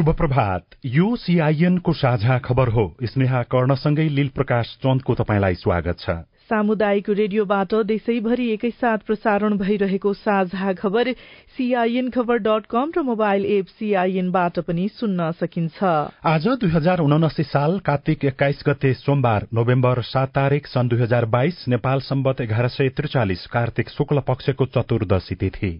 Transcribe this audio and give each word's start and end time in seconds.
शुभ 0.00 0.08
प्रभात 0.16 0.62
यो 0.86 1.06
सीआईएनको 1.16 1.92
साझा 1.92 2.36
खबर 2.38 2.68
हो। 2.68 2.84
स्नेहा 3.04 3.42
कर्णसँगै 3.44 4.06
लील 4.08 4.28
प्रकाश 4.28 4.66
चन्दको 4.82 5.14
तपाईँलाई 5.14 5.54
स्वागत 5.54 5.98
छ। 6.00 6.10
सामुदायिक 6.48 7.10
रेडियोबाट 7.10 7.74
देशैभरि 7.86 8.46
एकैसाथ 8.50 9.04
प्रसारण 9.06 9.56
भइरहेको 9.58 10.12
साझा 10.14 10.72
खबर 10.72 11.12
सीआईएन 11.56 12.08
खबर 12.10 12.38
डट 12.38 12.66
कम 12.66 12.92
र 12.96 13.02
मोबाइल 13.02 13.44
एप 13.50 13.66
सीआईएनबाट 13.76 14.58
पनि 14.64 14.88
सुन्न 14.94 15.30
सकिन्छ। 15.36 15.84
आज 16.24 16.48
दुई 16.56 16.70
हजार 16.70 17.00
उनासी 17.00 17.42
साल 17.42 17.78
कार्तिक 17.84 18.24
एक्काइस 18.24 18.64
गते 18.68 18.94
सोमबार 18.94 19.46
नोभेम्बर 19.52 20.02
सात 20.06 20.32
तारीक 20.32 20.66
सन् 20.66 20.88
दुई 20.88 21.02
हजार 21.02 21.24
बाइस 21.28 21.64
नेपाल 21.68 22.00
सम्बत 22.08 22.40
एघार 22.40 22.68
सय 22.70 22.88
त्रिचालिस 22.96 23.46
कार्तिक 23.52 23.88
शुक्ल 23.90 24.20
पक्षको 24.24 24.66
चतुर्दशी 24.66 25.34
तिथि। 25.34 25.72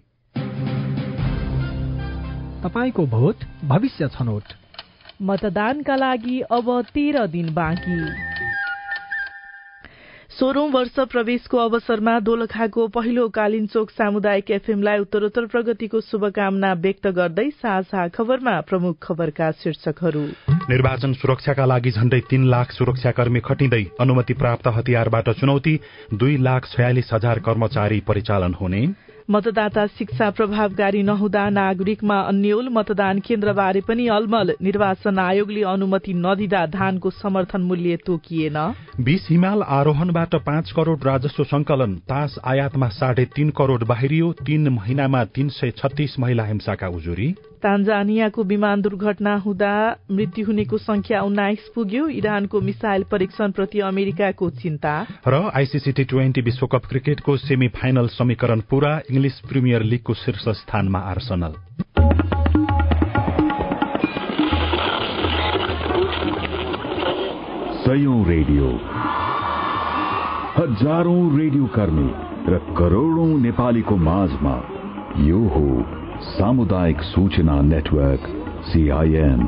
तपाईँको 2.63 3.05
भोट 3.07 3.43
भविष्य 3.65 4.07
छनौट। 4.07 4.53
मतदानका 5.21 5.95
लागि 5.95 6.39
अब 6.51 6.67
तेह्र 6.93 7.25
दिन 7.27 7.53
बाँकी। 7.53 7.97
सोह्रौं 10.31 10.69
वर्ष 10.71 10.99
प्रवेशको 11.11 11.57
अवसरमा 11.57 12.19
दोलखाको 12.19 12.87
पहिलो 12.87 13.27
कालिन्चोक 13.29 13.89
सामुदायिक 13.91 14.51
एफएमलाई 14.51 14.99
उत्तरोत्तर 14.99 15.45
प्रगतिको 15.45 16.01
शुभकामना 16.01 16.73
व्यक्त 16.73 17.07
गर्दै 17.07 17.49
साझा 17.49 18.07
खबरमा 18.07 18.55
प्रमुख 18.61 18.97
खबरका 19.01 19.51
शीर्षकहरू। 19.51 20.25
निर्वाचन 20.69 21.13
सुरक्षाका 21.13 21.65
लागि 21.65 21.91
झण्डै 21.91 22.19
तीन 22.29 22.49
लाख 22.49 22.71
सुरक्षाकर्मी 22.71 23.39
खटिँदै 23.39 23.83
अनुमति 23.99 24.33
प्राप्त 24.33 24.67
हतियारबाट 24.67 25.29
चुनौती 25.29 25.79
दुई 26.13 26.37
लाख 26.37 26.65
छयालिस 26.67 27.13
हजार 27.13 27.39
कर्मचारी 27.39 27.99
परिचालन 27.99 28.53
हुने। 28.53 29.10
मतदाता 29.31 29.85
शिक्षा 29.87 30.29
प्रभावकारी 30.29 31.01
नहुँदा 31.03 31.43
नागरिकमा 31.49 32.15
अन्यल 32.29 32.67
मतदान 32.69 33.19
केन्द्रबारे 33.23 33.81
पनि 33.87 34.07
अलमल 34.11 34.51
निर्वाचन 34.61 35.19
आयोगले 35.23 35.61
अनुमति 35.71 36.13
नदिँदा 36.15 36.65
धानको 36.67 37.09
समर्थन 37.11 37.61
मूल्य 37.63 37.97
तोकिएन। 38.05 38.57
बीस 38.99 39.27
हिमाल 39.29 39.63
आरोहणबाट 39.71 40.35
पाँच 40.47 40.71
करोड़ 40.75 40.99
राजस्व 41.03 41.43
संकलन 41.43 41.95
तास 42.11 42.35
आयातमा 42.43 42.89
साढे 42.91 43.25
तीन 43.31 43.49
करोड़ 43.55 43.83
बाहिरियो 43.83 44.31
तीन 44.43 44.67
महिनामा 44.69 45.23
तीन 45.31 45.49
सय 45.51 45.71
छत्तीस 45.79 46.15
महिला 46.19 46.45
हिंसाका 46.45 46.87
उजुरी। 46.89 47.29
तान्जानियाको 47.63 48.43
विमान 48.43 48.81
दुर्घटना 48.81 49.35
हुँदा 49.37 49.73
मृत्यु 50.11 50.45
हुनेको 50.45 50.77
संख्या 50.79 51.21
उन्नाइस 51.21 51.67
पुग्यो 51.75 52.07
इरानको 52.09 52.61
मिसाइल 52.61 53.03
परीक्षण 53.11 53.51
प्रति 53.51 53.79
अमेरिकाको 53.87 54.49
चिन्ता। 54.59 54.93
र 55.27 55.41
आइसिसी 55.55 55.91
टी 55.91 56.03
ट्वेन्टी 56.03 56.41
विश्वकप 56.41 56.85
क्रिकेटको 56.89 57.37
सेमी 57.37 57.67
फाइनल 57.77 58.07
समीकरण 58.17 58.61
पूरा 58.69 58.93
इंग्लिश 59.21 59.41
प्रिमियर 59.49 59.83
लीगको 59.83 60.13
शीर्ष 60.13 60.47
स्थानमा 60.49 60.99
आर्सनल। 60.99 61.53
सयौं 67.81 68.17
रेडियो। 68.25 68.69
हजारौं 70.57 71.21
रेडियो 71.37 71.65
कर्मी 71.67 72.07
र 72.49 72.57
करोड़ौं 72.77 73.27
नेपालीको 73.41 73.97
माझमा 73.99 74.55
यो 75.21 75.43
हो 75.53 75.65
सामुदायिक 76.31 77.01
सूचना 77.11 77.61
नेटवर्क 77.61 78.25
सीआईएन 78.65 79.45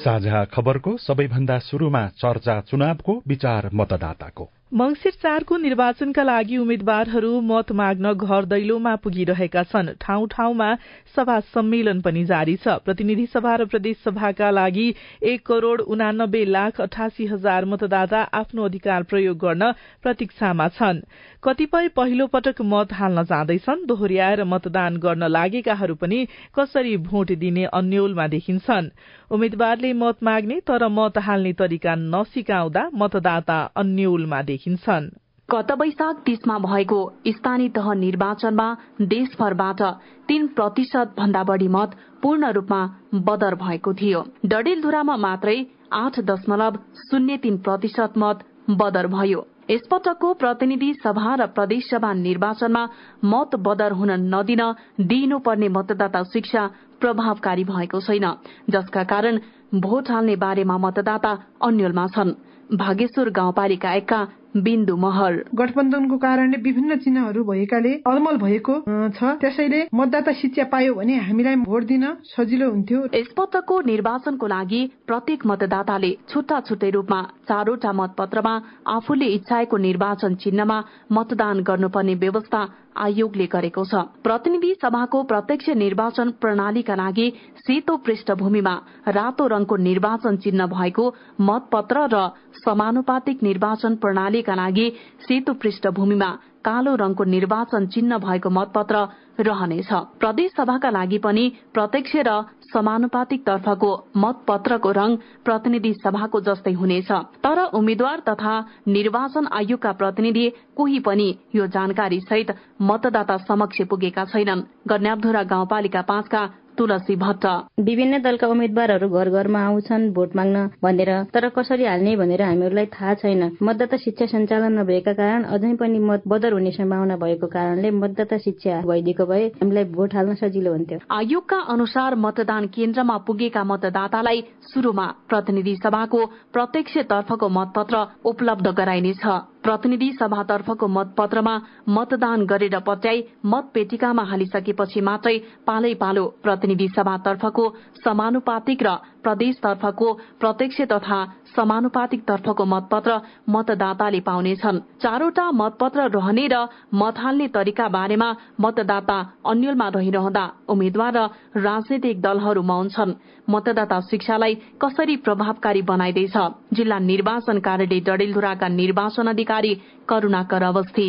साझा 0.00 0.44
खबरको 0.54 0.96
सबैभन्दा 0.96 1.58
शुरूमा 1.68 2.06
चर्चा 2.16 2.60
चुनावको 2.60 3.22
विचार 3.28 3.70
मतदाताको। 3.74 4.50
मंगिर 4.72 5.12
चारको 5.12 5.56
निर्वाचनका 5.56 6.22
लागि 6.22 6.56
उम्मेद्वारहरू 6.56 7.40
मत 7.40 7.72
माग्न 7.76 8.12
घर 8.14 8.44
दैलोमा 8.44 8.94
पुगिरहेका 8.96 9.62
छन्। 9.62 9.88
ठाउँ 10.00 10.26
ठाउँमा 10.26 10.68
सभा 11.16 11.38
सम्मेलन 11.52 12.00
पनि 12.00 12.24
जारी 12.24 12.56
छ। 12.56 12.80
प्रतिनिधि 12.80 13.26
सभा 13.26 13.54
र 13.54 13.64
प्रदेश 13.68 13.96
सभाका 14.04 14.50
लागि 14.50 14.86
एक 15.22 15.44
करोड़ 15.46 15.80
उनानब्बे 15.84 16.44
लाख 16.46 16.80
अठासी 16.80 17.26
हजार 17.26 17.64
मतदाता 17.68 18.20
आफ्नो 18.32 18.64
अधिकार 18.64 19.02
प्रयोग 19.12 19.36
गर्न 19.38 19.72
प्रतीक्षामा 20.02 20.68
छन्। 20.70 21.04
कतिपय 21.44 21.88
पहिलो 21.92 22.26
पटक 22.32 22.62
मत 22.64 22.92
हाल्न 22.92 23.24
जाँदैछन्। 23.28 23.84
दोहोर्याएर 23.86 24.44
मतदान 24.44 24.96
गर्न 24.96 25.28
लागेकाहरू 25.28 25.94
पनि 26.00 26.24
कसरी 26.56 26.96
भोट 27.04 27.32
दिने 27.36 27.64
अन्यलमा 27.74 28.26
देखिन्छन्। 28.26 28.90
उम्मेद्वारले 29.30 29.92
मत 29.92 30.22
माग्ने 30.22 30.60
तर 30.64 30.88
मत 30.88 31.18
हाल्ने 31.18 31.52
तरिका 31.60 31.94
नसिकाउँदा 31.98 32.88
मतदाता 32.94 33.60
अन्यलमा 33.76 34.42
देखिन्छन्। 34.62 35.06
गत 35.48 35.70
वैशाख 35.72 36.22
तीसमा 36.24 36.58
भएको 36.60 36.98
स्थानीय 37.28 37.68
तह 37.68 37.92
निर्वाचनमा 37.94 38.66
देशभरबाट 39.02 39.82
तीन 40.28 40.46
प्रतिशत 40.48 41.14
भन्दा 41.18 41.42
बढ़ी 41.44 41.68
मत 41.68 41.96
पूर्ण 42.22 42.50
रूपमा 42.52 42.80
बदर 43.26 43.54
भएको 43.54 43.92
थियो। 43.92 44.20
डडेलधुरामा 44.46 45.16
मात्रै 45.16 45.56
आठ 45.92 46.20
दशमलव 46.20 46.76
शून्य 47.00 47.36
तीन 47.36 47.56
प्रतिशत 47.58 48.12
मत 48.16 48.44
बदर 48.72 49.06
भयो। 49.08 49.46
यसपटकको 49.70 50.32
प्रतिनिधि 50.34 50.92
सभा 51.02 51.34
र 51.34 51.46
प्रदेश 51.48 51.90
सभा 51.90 52.12
निर्वाचनमा 52.16 52.84
मत 53.24 53.56
बदर 53.66 53.92
हुन 53.92 54.10
नदिन 54.34 54.62
दिइनुपर्ने 55.02 55.68
मतदाता 55.68 56.22
शिक्षा 56.32 56.66
प्रभावकारी 57.00 57.64
भएको 57.64 58.00
छैन 58.00 58.26
जसका 58.70 59.02
कारण 59.04 59.38
भोट 59.74 60.10
हाल्ने 60.10 60.36
बारेमा 60.36 60.78
मतदाता 60.78 61.32
अन्यलमा 61.62 62.06
छन्। 62.14 62.32
भागेश्वर 62.72 63.28
गाउँपालिका 63.30 63.92
एकका 63.92 64.20
बिन्दु 64.56 64.96
महर 64.96 65.34
गठबन्धनको 65.54 66.16
कारणले 66.18 66.56
विभिन्न 66.62 66.96
चिन्हहरू 67.04 67.44
भएकाले 67.44 67.92
अलमल 68.06 68.36
भएको 68.36 68.74
छ। 69.16 69.32
त्यसैले 69.40 69.80
मतदाता 69.94 70.32
शिक्षा 70.40 70.64
पायो 70.72 70.94
भने 70.94 71.16
हामीलाई 71.18 71.56
भोट 71.64 71.84
दिन 71.86 72.04
सजिलो 72.26 72.70
हुन्थ्यो। 72.70 73.00
यसपटकको 73.14 73.80
निर्वाचनको 73.82 74.46
लागि 74.46 74.80
प्रत्येक 75.06 75.46
मतदाताले 75.46 76.12
छुट्टा 76.28 76.60
छुट्टै 76.68 76.90
रूपमा 76.90 77.20
चारवटा 77.48 77.92
मतपत्रमा 77.92 78.54
आफूले 78.96 79.26
इच्छाएको 79.36 79.76
निर्वाचन 79.88 80.34
चिन्हमा 80.44 80.78
मतदान 81.12 81.62
गर्नुपर्ने 81.62 82.14
व्यवस्था 82.14 82.62
आयोगले 82.96 83.46
गरेको 83.46 83.84
छ। 83.84 83.94
प्रतिनिधि 84.22 84.72
सभाको 84.82 85.22
प्रत्यक्ष 85.24 85.68
निर्वाचन 85.76 86.30
प्रणालीका 86.40 86.94
लागि 86.94 87.28
सेतो 87.58 87.96
पृष्ठभूमिमा 87.96 88.74
रातो 89.08 89.46
रंगको 89.46 89.76
निर्वाचन 89.78 90.36
चिन्ह 90.36 90.66
भएको 90.68 91.04
मतपत्र 91.40 92.06
र 92.12 92.28
समानुपातिक 92.64 93.42
निर्वाचन 93.42 93.96
प्रणालीका 93.96 94.54
लागि 94.54 94.88
सेतो 95.20 95.52
पृष्ठभूमिमा 95.54 96.30
कालो 96.64 96.94
रंगको 96.94 97.24
निर्वाचन 97.26 97.86
चिन्ह 97.86 98.18
भएको 98.18 98.50
मतपत्र 98.50 98.96
रहनेछ। 99.40 99.92
प्रदेश 100.20 100.50
सभाका 100.56 100.90
लागि 100.90 101.18
पनि 101.18 101.44
प्रत्यक्ष 101.74 102.16
र 102.26 102.30
समानुपातिक 102.72 103.40
तर्फको 103.46 103.90
मतपत्रको 104.16 104.90
रंग 104.92 105.18
प्रतिनिधि 105.44 105.92
सभाको 105.94 106.40
जस्तै 106.40 106.72
हुनेछ। 106.72 107.10
तर 107.44 107.58
उम्मेद्वार 107.74 108.20
तथा 108.28 108.54
निर्वाचन 108.88 109.46
आयोगका 109.52 109.92
प्रतिनिधि 109.92 110.48
कोही 110.76 110.98
पनि 111.00 111.28
यो 111.54 111.66
जानकारी 111.68 112.20
सहित 112.20 112.50
मतदाता 112.82 113.36
समक्ष 113.48 113.82
पुगेका 113.90 114.24
छैनन्। 114.24 114.62
गन्याधुरा 114.88 115.42
गाउँपालिका 115.44 116.02
पाँचका 116.02 116.42
तुलसी 116.78 117.16
भट्ट। 117.16 117.44
विभिन्न 117.80 118.20
दलका 118.22 118.46
उम्मेद्वारहरू 118.48 119.08
घर 119.08 119.28
घरमा 119.30 119.60
आउँछन् 119.66 120.10
भोट 120.14 120.36
माग्न 120.36 120.66
भनेर 120.82 121.10
तर 121.34 121.48
कसरी 121.48 121.84
हाल्ने 121.84 122.16
भनेर 122.16 122.42
हामीहरूलाई 122.42 122.86
थाहा 122.94 123.14
छैन। 123.14 123.42
मतदाता 123.62 123.96
शिक्षा 123.96 124.26
सञ्चालन 124.26 124.78
नभएका 124.78 125.12
कारण 125.12 125.44
अझै 125.54 125.74
पनि 125.76 125.98
मत 126.00 126.22
बदर 126.28 126.52
हुने 126.52 126.70
सम्भावना 126.72 127.16
भएको 127.16 127.46
कारणले 127.46 127.90
मतदाता 127.92 128.38
शिक्षा 128.38 128.80
भइदिएको 128.88 129.26
भए 129.26 129.46
हामीलाई 129.60 129.84
भोट 129.92 130.14
हाल्न 130.14 130.34
सजिलो 130.34 130.72
हुन्थ्यो। 130.72 130.98
आयोगका 131.12 131.58
अनुसार 131.68 132.14
मतदान 132.16 132.66
केन्द्रमा 132.74 133.16
पुगेका 133.26 133.64
मतदातालाई 133.64 134.44
शुरूमा 134.72 135.06
प्रतिनिधि 135.28 135.74
सभाको 135.84 136.26
प्रत्यक्ष 136.52 136.98
तर्फको 137.10 137.48
मतपत्र 137.48 138.06
उपलब्ध 138.24 138.66
गराइनेछ। 138.72 139.24
प्रतिनिधि 139.62 140.10
सभातर्फको 140.12 140.86
मतपत्रमा 140.88 141.54
मतदान 141.88 142.44
गरेर 142.46 142.78
पट्याई 142.80 143.22
मतपेटिकामा 143.46 144.22
हालिसकेपछि 144.22 145.00
मात्रै 145.00 145.36
पालै 145.66 145.94
पालो 145.94 146.24
प्रतिनिधि 146.42 146.88
सभातर्फको 146.96 147.64
समानुपातिक 148.04 148.82
र 148.82 148.96
प्रदेशतर्फको 149.22 150.12
प्रत्यक्ष 150.40 150.80
तथा 150.92 151.18
समानुपातिक 151.56 152.22
तर्फको 152.22 152.64
मतपत्र 152.64 153.20
मतदाताले 153.48 154.20
पाउनेछन्। 154.20 154.78
चारवटा 155.02 155.50
मतपत्र 155.52 156.08
रहने 156.10 156.46
र 156.52 156.66
मत 156.94 157.18
हाल्ने 157.18 157.48
तरिका 157.48 157.88
बारेमा 157.88 158.28
मतदाता 158.60 159.18
अन्यलमा 159.46 159.88
रहिरहँदा 159.88 160.44
उम्मेद्वार 160.68 161.12
र 161.16 161.28
राजनैतिक 161.56 162.20
दलहरू 162.20 162.62
मौन 162.62 162.88
छन् 162.88 163.14
मतदाता 163.50 164.00
शिक्षालाई 164.00 164.54
कसरी 164.82 165.16
प्रभावकारी 165.16 165.82
बनाइदैछ? 165.82 166.36
जिल्ला 166.72 166.98
निर्वाचन 166.98 167.58
कार्यालय 167.60 168.00
डडेलधुराका 168.00 168.68
निर्वाचन 168.68 169.26
अधिकारी 169.26 169.74
करूणाकर 170.08 170.62
अवस्थी। 170.62 171.08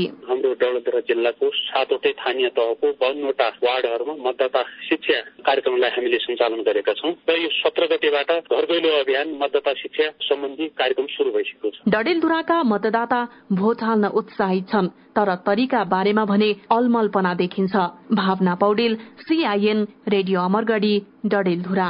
डडेलधुरा 0.64 1.00
जिल्लाको 1.08 1.50
सातवटै 1.54 2.12
स्थानीय 2.14 2.48
तहको 2.58 2.88
बाहन्नवटा 3.02 3.48
वार्डहरूमा 3.64 4.14
मतदाता 4.24 4.62
शिक्षा 4.88 5.20
कार्यक्रमलाई 5.44 5.92
हामीले 5.96 6.18
सञ्चालन 6.26 6.62
गरेका 6.64 6.94
छौँ 6.96 7.12
र 7.30 7.36
यो 7.38 7.50
सत्र 7.54 7.84
गतेबाट 7.92 8.32
घर 8.50 8.64
अभियान 8.94 9.28
मतदाता 9.42 9.74
शिक्षा 9.76 10.08
सम्बन्धी 10.24 10.68
कार्यक्रम 10.80 11.08
शुरू 11.16 11.32
भइसकेको 11.36 11.70
छ। 11.70 11.76
डडेलधुराका 11.88 12.58
मतदाता 12.64 13.22
भोट 13.54 13.84
हाल्न 13.84 14.06
उत्साहित 14.16 14.66
छन् 14.70 14.94
तर 15.16 15.36
तरिका 15.44 15.84
बारेमा 15.86 16.26
भने 16.26 16.50
अलमलपना 16.72 17.34
देखिन्छ। 17.36 17.76
Bhawana 18.14 18.56
Paudel 18.56 18.96
CIN 19.20 19.88
radio 20.08 20.40
Amargadhi 20.42 20.96
Dadeldhura. 21.26 21.90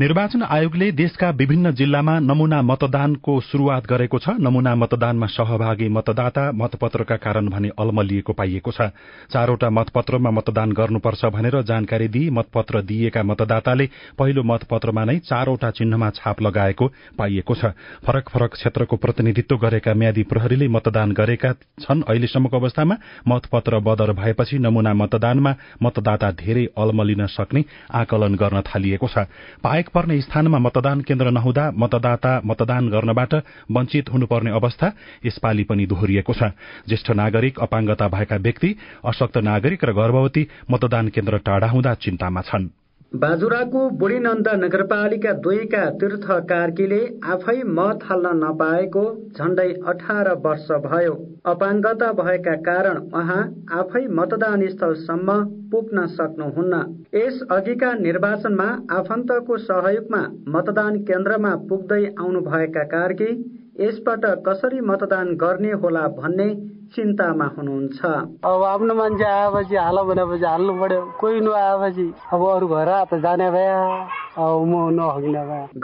निर्वाचन 0.00 0.42
आयोगले 0.42 0.90
देशका 0.92 1.28
विभिन्न 1.30 1.70
जिल्लामा 1.70 2.18
नमूना 2.20 2.60
मतदानको 2.62 3.32
शुरूआत 3.40 3.86
गरेको 3.86 4.18
छ। 4.18 4.28
नमूना 4.42 4.74
मतदानमा 4.74 5.26
सहभागी 5.30 5.88
मतदाता 5.88 6.50
मतपत्रका 6.52 7.16
कारण 7.16 7.48
भने 7.48 7.70
अल्मलिएको 7.78 8.32
पाइएको 8.34 8.70
छ। 8.72 8.90
चारवटा 9.30 9.70
मतपत्रमा 9.70 10.30
मतदान 10.30 10.72
गर्नुपर्छ 10.74 11.24
भनेर 11.30 11.60
जानकारी 11.62 12.08
दिई 12.10 12.30
मतपत्र 12.30 12.82
दिएका 12.82 13.22
मतदाताले 13.22 13.86
पहिलो 14.18 14.42
मतपत्रमा 14.42 15.04
नै 15.04 15.18
चारवटा 15.20 15.70
चिन्हमा 15.70 16.10
छाप 16.10 16.42
लगाएको 16.42 16.86
पाइएको 17.14 17.54
छ। 17.54 17.64
फरक 18.02 18.28
फरक 18.34 18.52
क्षेत्रको 18.52 18.96
प्रतिनिधित्व 18.98 19.56
गरेका 19.62 19.94
म्यादी 19.94 20.22
प्रहरीले 20.26 20.68
मतदान 20.74 21.12
गरेका 21.14 21.52
छन्। 21.86 22.02
अहिलेसम्मको 22.02 22.56
अवस्थामा 22.56 22.96
मतपत्र 23.28 23.78
बदर 23.78 24.12
भएपछि 24.18 24.58
नमूना 24.58 24.94
मतदानमा 24.96 25.54
मतदाता 25.82 26.30
धेरै 26.34 26.66
अल्मलिन 26.74 27.26
सक्ने 27.30 27.64
आकलन 27.94 28.34
गर्न 28.34 28.60
थालिएको 28.66 29.06
छ। 29.06 29.30
पाएक 29.84 29.92
पर्ने 29.94 30.20
स्थानमा 30.20 30.58
मतदान 30.58 31.00
केन्द्र 31.00 31.30
नहुँदा 31.30 31.70
मतदाता 31.76 32.40
मतदान 32.46 32.88
गर्नबाट 32.88 33.34
वञ्चित 33.68 34.08
हुनुपर्ने 34.08 34.50
अवस्था 34.50 34.92
यसपालि 35.26 35.64
पनि 35.68 35.86
दोहोरिएको 35.86 36.32
छ। 36.32 36.56
ज्येष्ठ 36.88 37.10
नागरिक 37.12 37.60
अपाङ्गता 37.60 38.08
भएका 38.08 38.36
व्यक्ति 38.36 38.70
अशक्त 39.04 39.36
नागरिक 39.44 39.84
र 39.84 39.92
गर्भवती 39.92 40.48
मतदान 40.70 41.08
केन्द्र 41.08 41.38
टाढा 41.44 41.68
हुँदा 41.68 41.94
चिन्तामा 42.00 42.40
छन्। 42.40 42.83
बाजुराको 43.14 43.80
बुढीनन्द 43.98 44.48
नगरपालिका 44.54 45.32
दुईका 45.42 45.82
तीर्थ 45.98 46.24
कार्कीले 46.46 46.96
आफै 47.34 47.54
मत 47.74 48.06
हाल्न 48.08 48.32
नपाएको 48.38 49.02
झण्डै 49.36 49.66
अठार 49.92 50.30
वर्ष 50.46 50.66
भयो। 50.86 51.12
अपाङ्गता 51.52 52.08
भएका 52.20 52.54
कारण 52.64 52.98
उहाँ 53.20 53.38
आफै 53.78 54.02
मतदान 54.18 54.66
स्थलसम्म 54.68 55.38
पुग्न 55.70 56.06
सक्नुहुन्न। 56.16 56.82
यस 57.14 57.40
अघिका 57.58 57.92
निर्वाचनमा 58.00 58.68
आफन्तको 58.98 59.62
सहयोगमा 59.64 60.22
मतदान 60.56 61.02
केन्द्रमा 61.04 61.56
पुग्दै 61.68 62.04
आउनुभएका 62.06 62.88
कार्की 62.92 63.32
यसपटक 63.80 64.42
कसरी 64.48 64.80
मतदान 64.88 65.34
गर्ने 65.38 65.72
होला 65.84 66.06
भन्ने 66.18 66.48
चिन्तामा 66.94 67.46
हुनुहुन्छ। 67.56 68.00
अब 68.44 68.62
आफ्नो 68.64 68.94
मान्छे 68.94 69.24
आएपछि 69.24 69.76
हाल 69.76 69.98
भनेपछि 70.08 70.44
हाल्नु 70.44 70.72
पर्यो। 70.80 71.00
कोही 71.20 71.40
नआएपछि 71.40 72.06
अब 72.32 72.42
अरू 72.48 72.66
घर 72.68 72.90
त 73.04 73.20
जाने 73.24 73.48
भए। 73.50 73.72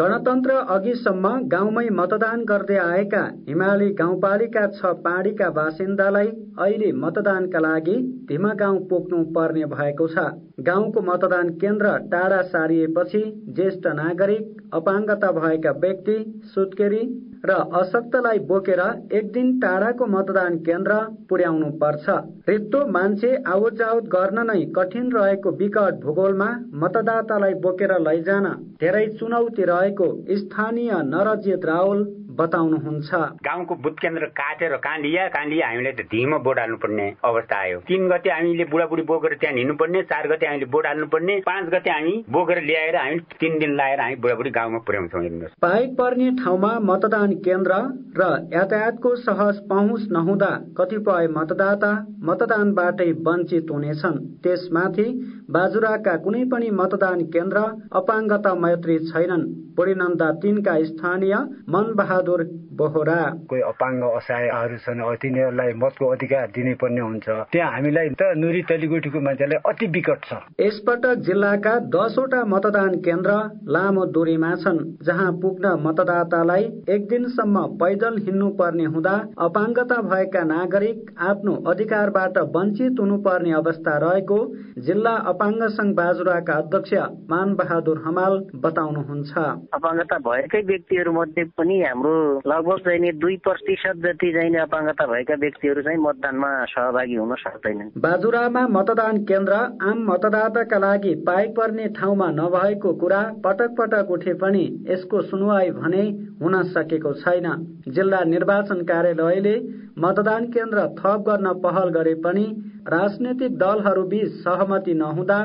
गणतन्त्र 0.00 0.54
अघिसम्म 0.74 1.24
गाउँमै 1.48 1.88
मतदान 1.92 2.44
गर्दै 2.44 2.78
आएका 2.78 3.22
हिमाली 3.48 3.88
गाउँपालिका 3.94 4.66
छ 4.68 4.92
पाडीका 5.04 5.48
बासिन्दालाई 5.58 6.28
अहिले 6.58 6.90
मतदानका 7.02 7.58
लागि 7.60 7.96
धिमा 8.28 8.52
गाउँ 8.60 8.78
पुग्नु 8.88 9.22
पर्ने 9.34 9.64
भएको 9.70 10.06
छ। 10.08 10.26
गाउँको 10.66 11.00
मतदान 11.02 11.46
केन्द्र 11.56 11.96
टाढा 12.10 12.40
सारिएपछि 12.50 13.22
ज्येष्ठ 13.56 13.86
नागरिक 13.96 14.44
अपाङ्गता 14.74 15.30
भएका 15.32 15.70
व्यक्ति 15.80 16.16
सुत्केरी 16.54 17.02
र 17.44 17.50
अशक्तलाई 17.74 18.38
बोकेर 18.48 18.80
एक 19.12 19.30
दिन 19.32 19.46
टाढाको 19.60 20.06
मतदान 20.08 20.56
केन्द्र 20.66 20.89
पुर्याउनु 21.28 21.70
पर्छ। 21.70 22.04
रित्तो 22.48 22.86
मान्छे 22.86 23.34
आवत 23.46 23.72
जावत 23.72 24.04
गर्न 24.04 24.46
नै 24.46 24.64
कठिन 24.76 25.12
रहेको 25.12 25.50
विकट 25.50 26.00
भूगोलमा 26.04 26.48
मतदातालाई 26.74 27.54
बोकेर 27.54 27.92
लैजान। 27.98 28.46
धेरै 28.80 29.06
चुनौती 29.06 29.64
रहेको 29.64 30.08
स्थानीय 30.36 30.92
नरजित 31.04 31.64
रावल 31.64 32.04
बताउनुहुन्छ। 32.36 33.10
गाउँको 33.42 33.74
बुथ 33.76 33.94
केन्द्र 34.02 34.26
काटेर 34.32 34.76
कहाँ 34.76 34.98
लिया 34.98 35.26
कहाँ 35.28 35.46
लिया 35.46 35.68
हामीले 35.68 35.92
त 35.92 36.06
धिमा 36.10 36.38
बोट 36.38 36.58
हाल्नुपर्ने 36.58 37.06
अवस्था 37.24 37.56
आयो। 37.58 37.78
तिन 37.88 38.08
गते 38.08 38.30
हामीले 38.30 38.64
बुढाबुढी 38.70 39.02
बोकेर 39.02 39.34
त्यहाँ 39.40 39.56
हिँड्नुपर्ने 39.56 40.02
चार 40.10 40.28
गते 40.28 40.46
हामीले 40.46 40.66
बोट 40.70 40.86
हाल्नुपर्ने 40.86 41.34
पाँच 41.46 41.68
गते 41.74 41.90
हामी 41.90 42.14
बोकेर 42.30 42.62
ल्याएर 42.62 42.96
हामी 42.96 43.18
तिन 43.40 43.58
दिन 43.58 43.76
लाएर 43.76 44.00
हामी 44.00 44.16
बुढाबुढी 44.22 44.50
गाउँमा 44.50 44.78
पुर्याउँछौँ 44.86 45.22
हेर्नुहोस्। 45.22 45.54
पाइक 45.60 45.90
पर्ने 45.98 46.30
ठाउँमा 46.38 46.72
मतदान 46.82 47.32
केन्द्र 47.40 47.72
र 48.16 48.22
यातायातको 48.52 49.14
सहज 49.18 49.58
पहुँच 49.68 50.06
नहुँदा 50.12 50.50
कतिपय 50.78 51.28
मतदाता 51.30 51.92
मतदानबाटै 52.24 53.10
वञ्चित 53.26 53.70
हुनेछन्। 53.70 54.18
त्यसमाथि 54.42 55.06
बाजुराका 55.50 56.16
कुनै 56.24 56.44
पनि 56.44 56.70
मतदान 56.72 57.20
केन्द्र 57.28 57.58
अपाङ्गता 57.92 58.54
मैत्री 58.56 58.98
छैनन्। 59.06 59.44
बुढीनन्दा 59.76 60.30
तिनका 60.42 60.74
स्थानीय 60.84 61.34
मन 61.70 61.86
बहादुर 62.30 62.42
बोहरा। 62.78 63.20
कोही 63.48 63.62
अपाङ्ग 63.62 64.02
असहायहरू 64.02 64.76
छन् 64.78 65.02
तिनीहरूलाई 65.20 65.72
मतको 65.74 66.06
अधिकार 66.06 66.46
दिनै 66.54 66.74
पर्ने 66.80 67.00
हुन्छ। 67.00 67.26
त्यहाँ 67.52 67.70
हामीलाई 67.72 68.08
त 68.10 68.22
नुरी 68.36 68.62
तलिगुटीको 68.70 69.20
मान्छेलाई 69.20 69.58
अति 69.66 69.86
विकट 69.86 70.20
छ। 70.24 70.32
यसपटक 70.60 71.14
जिल्लाका 71.26 71.74
दसवटा 71.90 72.40
मतदान 72.46 72.92
केन्द्र 73.04 73.30
लामो 73.66 74.04
दूरीमा 74.14 74.54
छन् 74.62 74.80
जहाँ 75.02 75.30
पुग्न 75.42 75.66
मतदातालाई 75.86 76.64
एक 76.88 77.08
दिनसम्म 77.08 77.56
पैदल 77.80 78.18
हिँड्नु 78.24 78.48
पर्ने 78.58 78.84
हुँदा 78.94 79.14
अपाङ्गता 79.40 79.98
भएका 80.10 80.42
नागरिक 80.44 80.98
आफ्नो 81.20 81.54
अधिकारबाट 81.70 82.38
वञ्चित 82.56 83.00
हुनुपर्ने 83.00 83.52
अवस्था 83.52 83.96
रहेको 83.98 84.38
जिल्ला 84.80 85.14
अपाङ्ग 85.32 85.62
संघ 85.70 85.90
बाजुराका 85.96 86.54
अध्यक्ष 86.54 86.92
मान 87.30 87.54
बहादुर 87.54 88.02
हमाल 88.06 88.38
बताउनुहुन्छ। 88.64 89.32
अपाङ्गता 89.74 90.18
भएकै 90.20 90.60
व्यक्तिहरू 90.70 91.12
मध्ये 91.12 91.44
पनि 91.58 91.80
हाम्रो 91.82 92.09
लगभग 92.46 92.78
चाहिँ 92.78 93.12
दुई 93.12 93.36
प्रतिशत 93.36 93.96
जति 94.04 94.32
चाहिँ 94.32 94.56
अपाङ्गता 94.56 95.06
भएका 95.06 95.34
व्यक्तिहरू 95.34 95.82
चाहिँ 95.82 95.98
मतदानमा 95.98 96.50
सहभागी 96.64 97.14
हुन 97.14 97.34
सक्दैनन्। 97.34 97.90
बाजुरामा 98.00 98.66
मतदान 98.68 99.18
केन्द्र 99.24 99.52
आम 99.82 100.04
मतदाताका 100.10 100.78
लागि 100.78 101.14
पाइक 101.26 101.50
पर्ने 101.56 101.88
ठाउँमा 101.88 102.28
नभएको 102.30 102.92
कुरा 102.94 103.22
पटक 103.44 103.74
पटक 103.78 104.10
उठे 104.10 104.34
पनि 104.34 104.64
यसको 104.90 105.22
सुनवाई 105.22 105.70
भने 105.70 106.02
हुन 106.42 106.62
सकेको 106.62 107.12
छैन। 107.12 107.46
जिल्ला 107.88 108.24
निर्वाचन 108.24 108.82
कार्यालयले 108.84 109.54
मतदान 109.98 110.44
केन्द्र 110.50 110.86
थप 110.98 111.24
गर्न 111.28 111.52
पहल 111.60 111.88
गरे 111.90 112.14
पनि 112.14 112.46
राजनैतिक 112.88 113.58
दलहरूबीच 113.58 114.28
सहमति 114.44 114.94
नहुँदा 114.94 115.40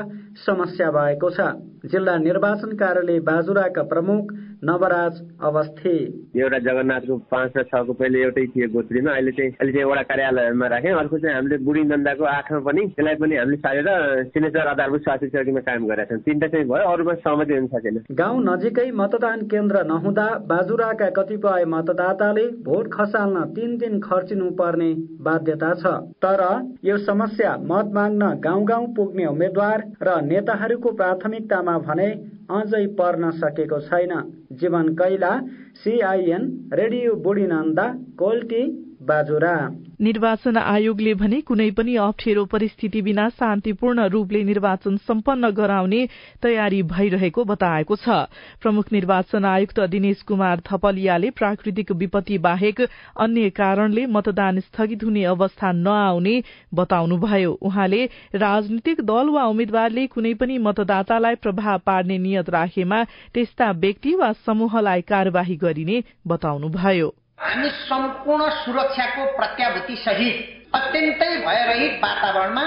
समस्या 0.46 0.90
भएको 0.90 1.30
छ। 1.30 1.40
जिल्ला 1.86 2.16
निर्वाचन 2.18 2.76
कार्यालय 2.76 3.20
बाजुराका 3.20 3.82
प्रमुख 3.82 4.32
नवराज 4.64 5.14
अवस्थी। 5.42 5.96
एउटा 6.40 6.58
जगन्नाथको 6.58 7.16
पाँच 7.30 7.52
र 7.56 7.62
छको 7.62 7.92
पहिले 7.92 8.22
एउटै 8.22 8.44
थियो 8.54 8.68
गोत्रीमा 8.72 9.10
अहिले 9.12 9.32
चाहिँ 9.36 9.50
अहिले 9.52 9.72
चाहिँ 9.72 9.86
एउटा 9.86 10.02
कार्यालयमा 10.10 10.66
राख्यौँ 10.66 10.98
अर्को 10.98 11.18
चाहिँ 11.18 11.36
हामीले 11.36 11.56
बुढी 11.66 11.82
नन्दाको 11.84 12.24
आठमा 12.24 12.60
पनि 12.66 12.82
त्यसलाई 12.88 13.14
पनि 13.20 13.36
हामीले 13.36 13.56
सारेर 13.56 13.88
सिग्नेचर 14.32 14.66
आधारभूत 14.66 15.02
स्वास्थ्य 15.02 15.28
चौकीमा 15.28 15.60
कायम 15.60 15.86
गरेका 15.86 16.14
छौँ। 16.14 16.22
तिनवटा 16.24 16.48
चाहिँ 16.48 16.66
भयो 16.66 16.88
अरूमा 16.88 17.14
सहमति 17.20 17.54
हुन 17.54 17.66
सकेन। 17.74 17.96
गाउँ 18.12 18.42
नजिकै 18.44 18.90
मतदान 18.92 19.40
केन्द्र 19.46 19.82
नहुँदा 19.86 20.28
बाजुराका 20.46 21.08
कतिपय 21.16 21.64
मतदाताले 21.66 22.46
भोट 22.64 22.92
खसाल्न 22.92 23.44
तीन 23.56 23.76
दिन 23.76 24.00
खर्चिनु 24.00 24.50
पर्ने 24.56 24.90
बाध्यता 25.20 25.72
छ। 25.74 25.84
तर 26.24 26.42
यो 26.84 26.96
समस्या 27.04 27.56
मत 27.62 27.92
माग्न 27.92 28.32
गाउँ 28.40 28.64
गाउँ 28.64 28.86
पुग्ने 28.96 29.26
उम्मेद्वार 29.26 29.84
र 30.02 30.20
नेताहरूको 30.24 30.92
प्राथमिकतामा 30.92 31.78
भने 31.86 32.08
अझै 32.46 32.86
पर्न 32.98 33.30
सकेको 33.36 33.78
छैन। 33.80 34.12
जीवन 34.52 34.88
कैला 34.98 35.38
सीआईएन 35.84 36.44
रेडियो 36.72 37.14
बुढी 37.24 37.46
नन्दा 37.46 37.86
कोल्टी 38.18 38.62
बाजुरा। 39.06 39.54
निर्वाचन 40.00 40.56
आयोगले 40.56 41.12
भने 41.14 41.40
कुनै 41.40 41.70
पनि 41.70 41.94
अप्ठ्यारो 41.96 42.44
परिस्थिति 42.44 43.02
बिना 43.02 43.28
शान्तिपूर्ण 43.32 44.06
रूपले 44.08 44.42
निर्वाचन 44.44 44.96
सम्पन्न 45.06 45.50
गराउने 45.50 46.00
तयारी 46.42 46.82
भइरहेको 46.84 47.44
बताएको 47.44 47.96
छ। 47.96 48.18
प्रमुख 48.62 48.92
निर्वाचन 48.92 49.44
आयुक्त 49.46 49.80
दिनेश 49.88 50.22
कुमार 50.22 50.60
थपलियाले 50.66 51.30
प्राकृतिक 51.30 51.92
विपत्ति 51.94 52.38
बाहेक 52.40 52.80
अन्य 53.18 53.50
कारणले 53.52 54.06
मतदान 54.08 54.60
स्थगित 54.60 55.04
हुने 55.04 55.24
अवस्था 55.26 55.72
नआउने 55.72 56.36
बताउनुभयो। 56.74 57.52
उहाँले 57.62 58.04
राजनीतिक 58.36 59.00
दल 59.02 59.28
वा 59.30 59.44
उम्मेद्वारले 59.46 60.06
कुनै 60.06 60.34
पनि 60.34 60.58
मतदातालाई 60.60 61.34
प्रभाव 61.42 61.78
पार्ने 61.86 62.18
नियत 62.18 62.50
राखेमा 62.50 63.04
त्यस्ता 63.34 63.70
व्यक्ति 63.78 64.14
वा 64.14 64.32
समूहलाई 64.46 65.00
कार्यवाही 65.08 65.56
गरिने 65.56 66.02
बताउनुभयो। 66.26 67.14
हामी 67.38 67.68
सम्पूर्ण 67.68 68.48
सुरक्षाको 68.50 69.24
प्रत्याभूति 69.36 69.96
सहित 69.96 70.36
अत्यन्तै 70.74 71.28
भयरहित 71.38 71.98
वातावरणमा 72.02 72.62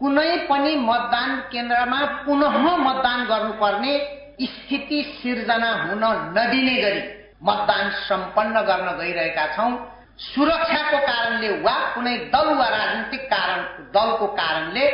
कुनै 0.00 0.36
पनि 0.48 0.74
मतदान 0.80 1.30
केन्द्रमा 1.52 2.00
पुनः 2.24 2.58
मतदान 2.78 3.24
गर्नुपर्ने 3.26 3.94
स्थिति 4.42 5.02
सिर्जना 5.14 5.70
हुन 5.80 6.04
नदिने 6.36 6.76
गरी 6.82 7.02
मतदान 7.42 7.90
सम्पन्न 8.02 8.62
गर्न 8.68 8.92
गइरहेका 8.98 9.46
छौं। 9.56 9.72
सुरक्षाको 10.26 10.98
कारणले 11.06 11.48
वा 11.62 11.74
कुनै 11.94 12.16
दल 12.34 12.52
वा 12.54 12.68
राजनीतिक 12.68 13.26
कारण 13.32 13.66
दलको 13.94 14.26
कारणले 14.36 14.86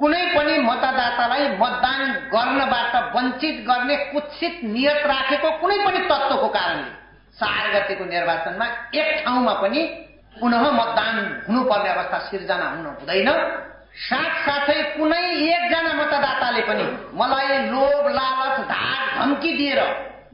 कुनै 0.00 0.22
पनि 0.36 0.58
मतदातालाई 0.60 1.48
मतदान 1.56 2.06
गर्नबाट 2.34 2.94
वञ्चित 3.16 3.66
गर्ने 3.66 3.96
कुत्सित 4.06 4.64
नियत 4.68 5.06
राखेको 5.06 5.58
कुनै 5.60 5.84
पनि 5.84 6.06
तत्वको 6.06 6.48
कारणले 6.56 6.96
चार 7.40 7.64
गतेको 7.72 8.04
निर्वाचनमा 8.06 8.66
एक 8.94 9.24
ठाउँमा 9.24 9.52
पनि 9.62 9.82
पुनः 10.36 10.64
मतदान 10.72 11.16
हुनुपर्ने 11.46 11.90
अवस्था 11.90 12.18
सिर्जना 12.26 12.66
हुन 12.68 12.86
हुँदैन 12.88 13.30
साथसाथै 14.00 14.82
कुनै 14.92 15.22
एकजना 15.46 15.92
मतदाताले 15.94 16.62
पनि 16.62 16.84
मलाई 17.14 17.56
लोभ 17.68 18.04
लालच 18.10 18.58
धाक 18.68 19.02
धम्की 19.14 19.52
दिएर 19.56 19.80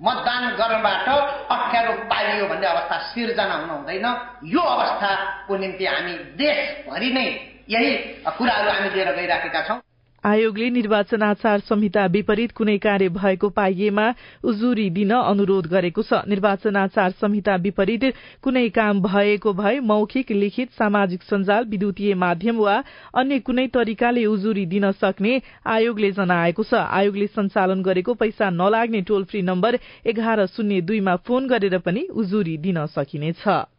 मतदान 0.01 0.45
गर्नबाट 0.57 1.09
अप्ठ्यारो 1.51 1.93
पाइयो 2.11 2.47
भन्ने 2.49 2.67
अवस्था 2.67 2.99
सिर्जना 3.07 3.55
हुन 3.55 3.71
हुँदैन 3.71 4.07
यो 4.49 4.63
अवस्थाको 4.69 5.57
निम्ति 5.57 5.87
हामी 5.87 6.15
देशभरि 6.37 7.11
नै 7.13 7.27
यही 7.69 7.91
कुराहरू 8.33 8.71
हामी 8.71 8.91
लिएर 8.91 9.11
गइराखेका 9.17 9.61
छौं। 9.63 9.79
आयोगले 10.25 10.69
निर्वाचन 10.71 11.23
आचार 11.23 11.59
संहिता 11.61 12.05
विपरीत 12.07 12.53
कुनै 12.57 12.77
कार्य 12.79 13.09
भएको 13.11 13.49
पाइएमा 13.51 14.07
उजुरी 14.45 14.89
दिन 14.91 15.11
अनुरोध 15.13 15.67
गरेको 15.69 16.03
छ। 16.03 16.21
निर्वाचन 16.25 16.77
आचार 16.77 17.11
संहिता 17.13 17.57
विपरीत 17.61 18.05
कुनै 18.43 18.69
काम 18.71 19.03
भएको 19.03 19.53
भए 19.53 19.81
मौखिक 19.83 20.31
लिखित 20.33 20.73
सामाजिक 20.73 21.23
सञ्जाल 21.25 21.65
विद्युतीय 21.67 22.15
माध्यम 22.17 22.57
वा 22.59 22.77
अन्य 23.15 23.39
कुनै 23.45 23.67
तरिकाले 23.69 24.25
उजुरी 24.27 24.65
दिन 24.67 24.91
सक्ने 24.97 25.35
आयोगले 25.69 26.11
जनाएको 26.17 26.63
छ। 26.65 26.75
आयोगले 26.81 27.27
सञ्चालन 27.29 27.83
गरेको 27.83 28.15
पैसा 28.17 28.51
नलाग्ने 28.53 29.01
टोल 29.05 29.25
फ्री 29.29 29.43
नम्बर 29.43 29.79
एघार 30.07 30.47
शून्य 30.47 30.81
दुईमा 30.81 31.17
फोन 31.21 31.49
गरेर 31.49 31.79
पनि 31.85 32.09
उजुरी 32.17 32.57
दिन 32.65 32.85
सकिनेछ। 32.89 33.74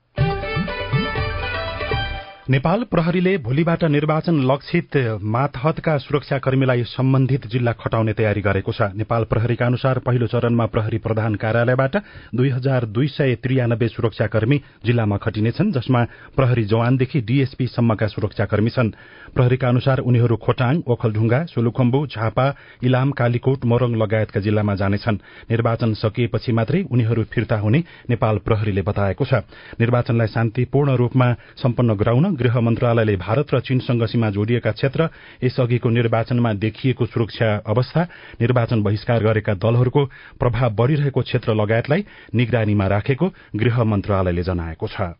नेपाल 2.50 2.84
प्रहरीले 2.84 3.38
भोलिबाट 3.42 3.84
निर्वाचन 3.86 4.36
लक्षित 4.46 4.96
मातहतका 5.26 5.98
सुरक्षाकर्मीलाई 5.98 6.84
सम्बन्धित 6.86 7.48
जिल्ला 7.50 7.72
खटाउने 7.74 8.14
तयारी 8.14 8.42
गरेको 8.46 8.72
छ। 8.72 8.94
नेपाल 8.94 9.24
प्रहरीका 9.26 9.66
अनुसार 9.66 10.00
पहिलो 10.06 10.28
चरणमा 10.30 10.66
प्रहरी 10.70 10.98
प्रधान 11.02 11.36
कार्यालयबाट 11.42 11.96
दुई 12.38 12.50
हजार 12.50 12.86
दुई 12.86 13.08
सय 13.08 13.36
त्रियानब्बे 13.42 13.88
सुरक्षाकर्मी 13.88 14.58
जिल्लामा 14.86 15.18
खटिनेछन् 15.18 15.72
जसमा 15.74 16.04
प्रहरी 16.38 16.64
जवानदेखि 16.70 17.22
डीएसपी 17.26 17.68
सम्मका 17.68 18.08
सुरक्षाकर्मी 18.14 18.70
छन्। 18.70 18.94
प्रहरीका 19.34 19.68
अनुसार 19.68 20.00
उनीहरू 20.06 20.36
खोटाङ 20.38 20.86
ओखलढुङ्गा 20.86 21.40
सोलुखम्बु 21.50 22.06
झापा 22.14 22.46
इलाम 22.86 23.12
कालीकोट 23.18 23.66
मोरङ 23.66 23.98
लगायतका 23.98 24.40
जिल्लामा 24.46 24.76
जानेछन्। 24.76 25.18
निर्वाचन 25.50 25.94
सकिएपछि 25.98 26.52
मात्रै 26.54 26.86
उनीहरू 26.94 27.24
फिर्ता 27.26 27.58
हुने 27.58 27.84
नेपाल 28.14 28.38
प्रहरीले 28.46 28.82
बताएको 28.86 29.26
छ। 29.26 29.34
निर्वाचनलाई 29.82 30.28
शान्तिपूर्ण 30.30 30.96
रूपमा 30.96 31.34
सम्पन्न 31.58 31.98
गराउन 31.98 32.35
गृह 32.36 32.60
मन्त्रालयले 32.60 33.16
भारत 33.16 33.54
र 33.54 33.60
चीनसँग 33.60 34.06
सीमा 34.06 34.30
जोडिएका 34.30 34.72
क्षेत्र 34.72 35.10
यसअघिको 35.44 35.90
निर्वाचनमा 35.90 36.54
देखिएको 36.54 37.06
सुरक्षा 37.06 37.50
अवस्था 37.66 38.02
निर्वाचन 38.42 38.84
बहिष्कार 38.84 39.24
गरेका 39.24 39.54
दलहरूको 39.54 40.06
प्रभाव 40.40 40.70
बढ़िरहेको 40.76 41.22
क्षेत्र 41.22 41.54
लगायतलाई 41.56 42.06
निगरानीमा 42.36 42.88
राखेको 42.88 43.34
गृह 43.56 43.84
मन्त्रालयले 43.84 44.44
जनाएको 44.44 44.88
छ। 44.88 45.16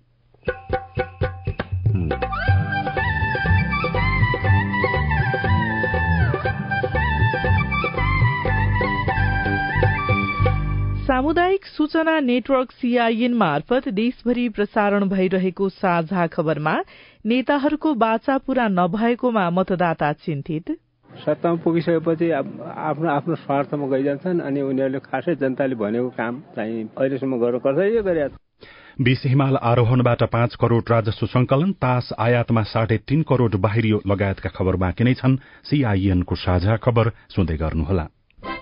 सामुदायिक 11.16 11.66
सूचना 11.66 12.20
नेटवर्क 12.20 12.72
सीआईएन 12.72 13.34
मार्फत 13.34 13.88
देशभरि 13.90 14.48
प्रसारण 14.50 15.04
भइरहेको 15.10 15.68
साझा 15.70 16.26
खबरमा 16.28 16.74
नेताहरूको 17.26 17.94
बाचा 17.94 18.38
पूरा 18.38 18.68
नभएकोमा 18.68 19.50
मतदाता 19.50 20.12
चिन्तित। 20.26 20.72
सत्तामा 21.10 21.62
पुगिसकेपछि 21.64 22.32
आफ्नो 22.32 23.10
आफ्नो 23.10 23.36
स्वार्थमा 23.36 23.88
गइजान्छन् 23.88 24.42
अनि 24.42 24.62
उनीहरूले 24.62 25.00
खासै 25.00 25.36
जनताले 25.36 25.76
भनेको 25.76 26.10
काम 26.20 26.42
चाहिँ 26.56 26.84
अहिलेसम्म 26.98 27.40
गर्नु 27.40 27.60
कसैले 27.64 28.02
गरेका 28.02 28.38
विष 29.00 29.26
हिमाल 29.26 29.56
आरोहणबाट 29.72 30.24
पाँच 30.36 30.56
करोड़ 30.60 30.84
राजस्व 30.92 31.26
संकलन 31.28 31.72
तास 31.80 32.12
आयातमा 32.20 32.64
साढे 32.74 32.98
तीन 33.08 33.24
करोड़ 33.24 33.56
बाहिरियो 33.56 34.02
लगायतका 34.08 34.50
खबर 34.52 34.76
बाँकी 34.84 35.04
नै 35.04 35.14
छन्। 35.14 35.40
सीआईएनको 35.64 36.36
साझा 36.44 36.78
खबर 36.84 37.16
सुन्दै 37.32 37.58
गर्नुहोला। 37.58 38.08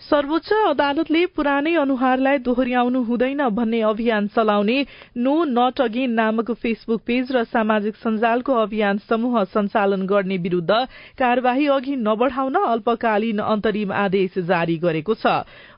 सर्वोच्च 0.00 0.52
अदालतले 0.68 1.20
पुरानै 1.36 1.72
अनुहारलाई 1.76 2.38
दोहोर्याउनु 2.46 3.00
हुँदैन 3.04 3.42
भन्ने 3.50 3.80
अभियान 3.82 4.26
चलाउने 4.28 4.78
नो 5.16 5.34
नट 5.48 5.80
अगेन 5.80 6.10
नामक 6.12 6.50
फेसबुक 6.62 7.00
पेज 7.06 7.30
र 7.32 7.44
सामाजिक 7.46 7.96
सञ्जालको 7.96 8.52
अभियान 8.62 8.98
समूह 9.08 9.44
सञ्चालन 9.54 10.06
गर्ने 10.06 10.36
विरूद्ध 10.44 10.72
कार्यवाही 11.18 11.66
अघि 11.76 11.96
नबढ़ाउन 11.98 12.54
अल्पकालीन 12.64 13.38
अन्तरिम 13.46 13.92
आदेश 13.94 14.38
जारी 14.44 14.76
गरेको 14.78 15.14
छ। 15.14 15.26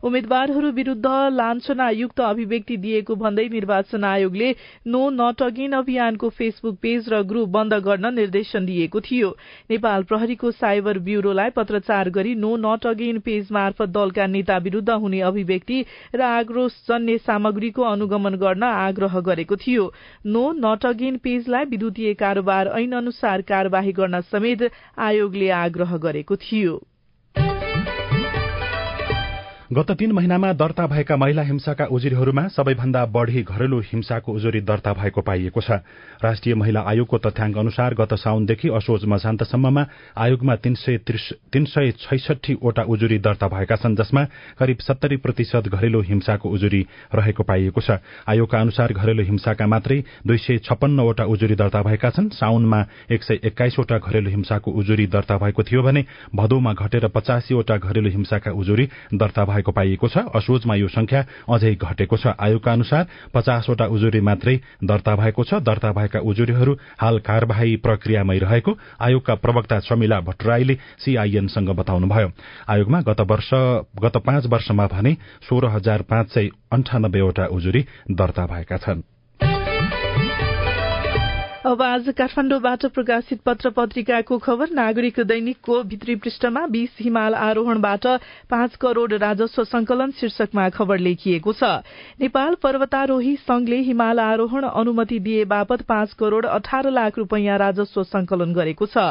उम्मेद्वारहरू 0.06 0.70
विरूद्ध 0.72 1.08
लान्छनायुक्त 1.32 2.20
अभिव्यक्ति 2.22 2.76
दिएको 2.78 3.14
भन्दै 3.16 3.46
निर्वाचन 3.50 4.04
आयोगले 4.06 4.50
नो 4.86 5.00
नट 5.12 5.42
अगेन 5.42 5.72
अभियानको 5.74 6.28
फेसबुक 6.30 6.76
पेज 6.82 7.08
र 7.08 7.22
ग्रुप 7.24 7.48
बन्द 7.50 7.74
गर्न 7.86 8.14
निर्देशन 8.14 8.66
दिएको 8.66 9.00
थियो। 9.02 9.30
नेपाल 9.70 10.02
प्रहरीको 10.04 10.50
साइबर 10.52 10.98
ब्यूरोलाई 11.02 11.50
पत्रचार 11.56 12.10
गरी 12.12 12.34
नो 12.36 12.54
नट 12.58 12.86
अगेन 12.86 13.18
पेज 13.26 13.52
मार्फत 13.52 13.88
दलका 13.90 14.26
नेता 14.28 14.56
विरूद्ध 14.62 14.90
हुने 14.96 15.20
अभिव्यक्ति 15.26 15.84
र 16.14 16.22
आक्रोशजन्य 16.22 17.18
सामग्रीको 17.26 17.82
अनुगमन 17.84 18.34
गर्न 18.38 18.62
आग्रह 18.64 19.20
गरेको 19.26 19.56
थियो। 19.58 19.92
नो 20.26 20.50
नट 20.56 20.86
अगेन 20.86 21.16
पेजलाई 21.18 21.64
विद्युतीय 21.66 22.14
कारोबार 22.16 22.76
ऐन 22.78 22.92
अनुसार 22.96 23.42
कार्यवाही 23.48 23.92
गर्न 23.92 24.20
समेत 24.30 24.70
आयोगले 25.02 25.50
आग्रह 25.58 25.96
गरेको 25.98 26.36
थियो। 26.38 26.82
गत 29.72 29.90
तीन 29.90 30.12
महिनामा 30.12 30.52
दर्ता 30.52 30.86
भएका 30.86 31.16
महिला 31.16 31.42
हिंसाका 31.42 31.84
उजुरीहरूमा 31.90 32.46
सबैभन्दा 32.54 33.04
बढ़ी 33.10 33.42
घरेलु 33.42 33.78
हिंसाको 33.82 34.32
उजुरी 34.32 34.60
दर्ता 34.62 34.92
भएको 34.94 35.20
पाइएको 35.26 35.60
छ। 35.60 35.82
राष्ट्रिय 36.22 36.54
महिला 36.54 36.80
आयोगको 36.86 37.18
तथ्याङ्क 37.18 37.56
अनुसार 37.58 37.94
गत 37.98 38.14
साउनदेखि 38.14 38.68
असोज 38.70 39.04
मसान्तसम्ममा 39.10 39.86
आयोगमा 40.16 40.54
तीन 40.62 40.74
सय 41.66 41.90
छैसठीवटा 41.98 42.82
उजुरी 42.86 43.18
दर्ता 43.18 43.48
भएका 43.48 43.76
छन् 43.76 43.96
जसमा 43.96 44.24
करिब 44.54 44.78
सत्तरी 44.86 45.16
प्रतिशत 45.18 45.66
घरेलु 45.66 46.00
हिंसाको 46.14 46.46
उजुरी 46.46 46.86
रहेको 47.14 47.42
पाइएको 47.42 47.80
छ। 47.80 47.98
आयोगका 48.22 48.60
अनुसार 48.60 48.92
घरेलु 48.94 49.22
हिंसाका 49.26 49.66
मात्रै 49.66 49.98
दुई 50.26 50.38
सय 50.38 50.58
छप्पन्नवटा 50.62 51.24
उजुरी 51.26 51.54
दर्ता 51.58 51.82
भएका 51.82 52.10
छन्। 52.14 52.28
साउनमा 52.38 52.84
एक 53.10 53.22
सय 53.22 53.40
एक्काइसवटा 53.42 53.98
घरेलु 53.98 54.30
हिंसाको 54.30 54.70
उजुरी 54.70 55.06
दर्ता 55.10 55.38
भएको 55.42 55.62
थियो 55.66 55.82
भने 55.82 56.04
भदौमा 56.36 56.72
घटेर 56.72 57.08
पचासीवटा 57.10 57.76
घरेलु 57.82 58.14
हिंसाका 58.14 58.54
उजुरी 58.54 58.88
दर्ता 59.14 59.44
भएको 59.56 59.72
पाइएको 59.72 60.08
छ। 60.08 60.28
असोजमा 60.36 60.74
यो 60.76 60.88
संख्या 60.88 61.24
अझै 61.48 61.74
घटेको 61.74 62.16
छ। 62.16 62.36
आयोगका 62.36 62.72
अनुसार 62.72 63.06
पचासवटा 63.32 63.86
उजुरी 63.88 64.20
मात्रै 64.20 64.56
दर्ता 64.84 65.16
भएको 65.16 65.44
छ। 65.44 65.64
दर्ता 65.64 65.92
भएका 65.96 66.20
उजुरीहरू 66.20 66.72
हाल 67.00 67.18
कार्यवाही 67.24 67.76
प्रक्रियामै 67.80 68.38
रहेको 68.38 68.76
आयोगका 69.00 69.34
प्रवक्ता 69.34 69.80
शमिला 69.80 70.20
भट्टराईले 70.20 70.74
सीआईएनसँग 71.00 71.70
बताउनुभयो। 71.72 72.28
आयोगमा 72.68 73.00
गत 73.00 73.20
वर्ष 73.20 73.50
गत 73.96 74.16
पाँच 74.26 74.46
वर्षमा 74.46 74.86
भने 74.86 75.16
सोह्र 75.48 75.66
हजार 75.72 76.02
पाँच 76.02 76.34
सय 76.34 76.50
अन्ठानब्बेवटा 76.72 77.44
उजुरी 77.46 77.84
दर्ता 78.10 78.46
भएका 78.46 78.76
छन्। 78.76 79.15
अब 81.66 81.80
आज 81.82 82.08
काठमाडौँबाट 82.18 82.84
प्रकाशित 82.94 83.40
पत्र 83.46 83.70
पत्रिकाको 83.76 84.36
खबर 84.38 84.70
नागरिक 84.70 85.18
दैनिकको 85.20 85.82
भित्री 85.82 86.14
पृष्ठमा 86.16 86.60
बीस 86.70 86.90
हिमाल 87.00 87.34
आरोहणबाट 87.34 88.06
पाँच 88.50 88.76
करोड़ 88.76 89.12
राजस्व 89.14 89.64
संकलन 89.64 90.10
शीर्षकमा 90.20 90.68
खबर 90.70 90.98
लेखिएको 90.98 91.52
छ। 91.52 91.70
नेपाल 92.20 92.54
पर्वतारोही 92.62 93.34
संघले 93.42 93.78
हिमाल 93.82 94.20
आरोहण 94.20 94.64
अनुमति 94.64 95.18
दिए 95.18 95.44
बापत 95.44 95.82
पाँच 95.88 96.12
करोड़ 96.12 96.44
अठार 96.46 96.90
लाख 96.90 97.18
रूपियाँ 97.18 97.58
राजस्व 97.58 98.02
संकलन 98.04 98.52
गरेको 98.54 98.86
छ। 98.86 99.04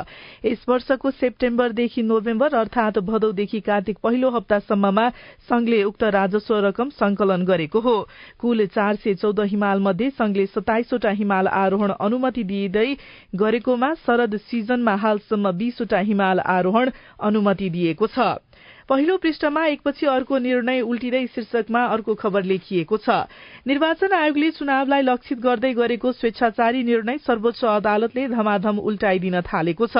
यस 0.46 0.64
वर्षको 0.70 1.12
सेप्टेम्बरदेखि 1.12 2.02
नोभेम्बर 2.04 2.56
अर्थात 2.56 3.00
भदौदेखि 3.04 3.60
कार्तिक 3.68 3.98
पहिलो 4.04 4.30
हप्तासम्ममा 4.30 5.10
संघले 5.50 5.84
उक्त 5.84 6.04
राजस्व 6.20 6.56
रकम 6.68 6.90
संकलन 6.96 7.46
गरेको 7.46 7.80
हो। 7.82 7.98
कुल 8.40 8.66
चार 8.72 8.96
सय 8.96 9.14
चौध 9.16 9.44
हिमाल 9.46 9.80
मध्ये 9.82 10.10
संघले 10.16 10.46
सताइसवटा 10.56 11.16
हिमाल 11.20 11.48
आरोहण 11.58 11.92
अनुमति 12.00 12.44
दिँदै 12.46 12.88
गरेकोमा 13.36 13.94
शरद 14.06 14.38
सिजनमा 14.46 14.96
हालसम्म 14.96 15.52
बीसवटा 15.58 16.00
हिमाल 16.08 16.40
आरोहण 16.50 16.92
अनुमति 17.22 17.70
दिएको 17.70 18.08
छ। 18.08 18.20
पहिलो 18.90 19.16
पृष्ठमा 19.18 19.66
एकपछि 19.66 20.06
अर्को 20.06 20.38
निर्णय 20.38 20.82
उल्टिँदै 20.84 21.26
शीर्षकमा 21.28 21.84
अर्को 21.86 22.14
खबर 22.16 22.44
लेखिएको 22.46 22.98
छ। 22.98 23.10
निर्वाचन 23.66 24.14
आयोगले 24.14 24.50
चुनावलाई 24.52 25.02
लक्षित 25.02 25.40
गर्दै 25.42 25.74
गरेको 25.74 26.12
स्वेच्छाचारी 26.12 26.84
निर्णय 26.84 27.18
सर्वोच्च 27.18 27.64
अदालतले 27.66 28.28
धमाधम 28.30 28.78
उल्टाइदिन 28.80 29.42
थालेको 29.42 29.88
छ। 29.88 29.98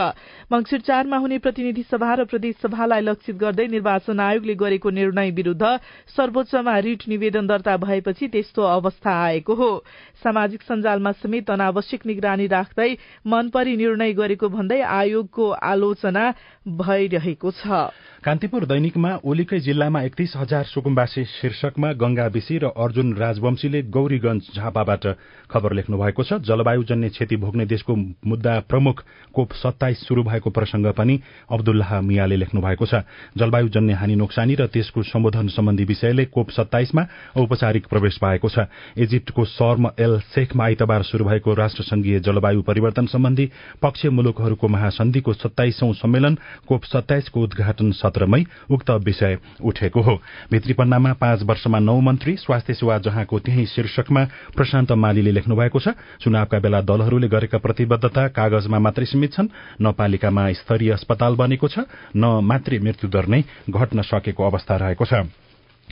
मंगिर 0.54 0.80
चारमा 0.86 1.18
हुने 1.18 1.38
प्रतिनिधि 1.42 1.84
सभा 1.90 2.14
र 2.14 2.26
प्रदेश 2.30 2.56
सभालाई 2.62 3.02
लक्षित 3.02 3.36
गर्दै 3.36 3.68
निर्वाचन 3.74 4.20
आयोगले 4.20 4.56
गरेको 4.56 4.90
निर्णय 4.92 5.32
विरूद्ध 5.34 5.66
सर्वोच्चमा 6.14 6.78
रिट 6.86 7.08
निवेदन 7.10 7.48
दर्ता 7.48 7.78
भएपछि 7.82 8.28
त्यस्तो 8.28 8.62
अवस्था 8.62 9.12
आएको 9.24 9.54
हो। 9.56 9.72
सामाजिक 10.22 10.62
सञ्जालमा 10.62 11.12
समेत 11.26 11.50
अनावश्यक 11.50 12.06
निगरानी 12.06 12.48
राख्दै 12.54 12.92
मनपरी 13.26 13.76
निर्णय 13.78 14.14
गरेको 14.14 14.50
भन्दै 14.50 14.82
आयोगको 14.94 15.50
आलोचना 15.50 16.26
भइरहेको 16.78 17.52
छ। 17.52 17.90
दैनिकमा 18.76 19.10
ओलीकै 19.24 19.60
जिल्लामा 19.64 20.00
एकतीस 20.04 20.32
हजार 20.36 20.64
सुकुम्बासी 20.68 21.24
शीर्षकमा 21.26 21.92
गंगा 21.96 22.28
बिसी 22.28 22.58
र 22.60 22.76
अर्जुन 22.76 23.16
राजवंशीले 23.16 23.82
गौरीगंज 23.88 24.44
झापाबाट 24.52 25.04
खबर 25.48 25.72
लेख्नु 25.74 25.96
भएको 25.96 26.24
छ। 26.24 26.44
जलवायुजन्य 26.44 27.10
क्षति 27.10 27.36
भोग्ने 27.40 27.66
देशको 27.72 27.96
मुद्दा 27.96 28.54
प्रमुख 28.68 29.04
कोप 29.32 29.52
सत्ताइस 29.56 30.04
शुरू 30.04 30.24
भएको 30.24 30.50
प्रसंग 30.52 30.92
पनि 30.92 31.16
अब्दुल्लाह 31.48 32.02
मियाले 32.02 32.36
लेख्नु 32.36 32.62
भएको 32.62 32.86
छ। 32.86 33.08
जलवायुजन्य 33.40 33.94
हानि 33.96 34.16
नोक्सानी 34.20 34.56
र 34.60 34.68
त्यसको 34.68 35.04
सम्बोधन 35.06 35.48
सम्बन्धी 35.56 35.86
विषयले 35.86 36.26
कोप 36.36 36.52
सत्ताइसमा 36.52 37.04
औपचारिक 37.40 37.88
प्रवेश 37.88 38.18
पाएको 38.20 38.50
छ। 38.50 38.68
इजिप्टको 39.00 39.46
शर्म 39.56 39.96
एल 39.96 40.20
शेखमा 40.36 40.64
आइतबार 40.66 41.02
शुरू 41.08 41.24
भएको 41.24 41.54
राष्ट्रसंघीय 41.54 42.20
जलवायु 42.28 42.62
परिवर्तन 42.68 43.06
सम्बन्धी 43.08 43.46
पक्ष 43.80 44.06
मुलुकहरूको 44.12 44.68
महासन्धिको 44.68 45.34
सत्ताइसौं 45.34 45.94
सम्मेलन 45.96 46.38
कोप 46.68 46.84
सत्ताइसको 46.92 47.40
उद्घाटन 47.40 47.92
सत्रमै 48.04 48.44
उक्त 48.70 48.90
विषय 49.06 49.38
उठेको 49.62 50.02
हो। 50.02 50.16
भित्रीपन्नामा 50.52 51.14
पाँच 51.14 51.44
वर्षमा 51.44 51.80
नौ 51.80 52.00
मन्त्री 52.00 52.36
स्वास्थ्य 52.38 52.74
सेवा 52.74 52.98
जहाँको 52.98 53.40
त्यही 53.40 53.66
शीर्षकमा 53.66 54.24
प्रशान्त 54.56 54.92
मालीले 54.94 55.32
लेख्नु 55.32 55.56
भएको 55.56 55.80
छ 55.80 55.96
चुनावका 56.22 56.60
बेला 56.60 56.82
दलहरूले 56.82 57.28
गरेका 57.28 57.58
प्रतिबद्धता 57.58 58.28
कागजमा 58.28 58.80
मात्रै 58.80 59.06
सीमित 59.06 59.34
छन् 59.34 59.54
न 59.82 59.92
पालिकामा 59.92 60.52
स्तरीय 60.62 60.92
अस्पताल 60.92 61.36
बनेको 61.36 61.68
छ 61.68 61.86
न 62.16 62.40
मातृ 62.44 62.80
मृत्युदर 62.82 63.26
नै 63.28 63.42
घट्न 63.70 64.02
सकेको 64.02 64.44
अवस्था 64.44 64.76
रहेको 64.76 65.06
छ। 65.06 65.45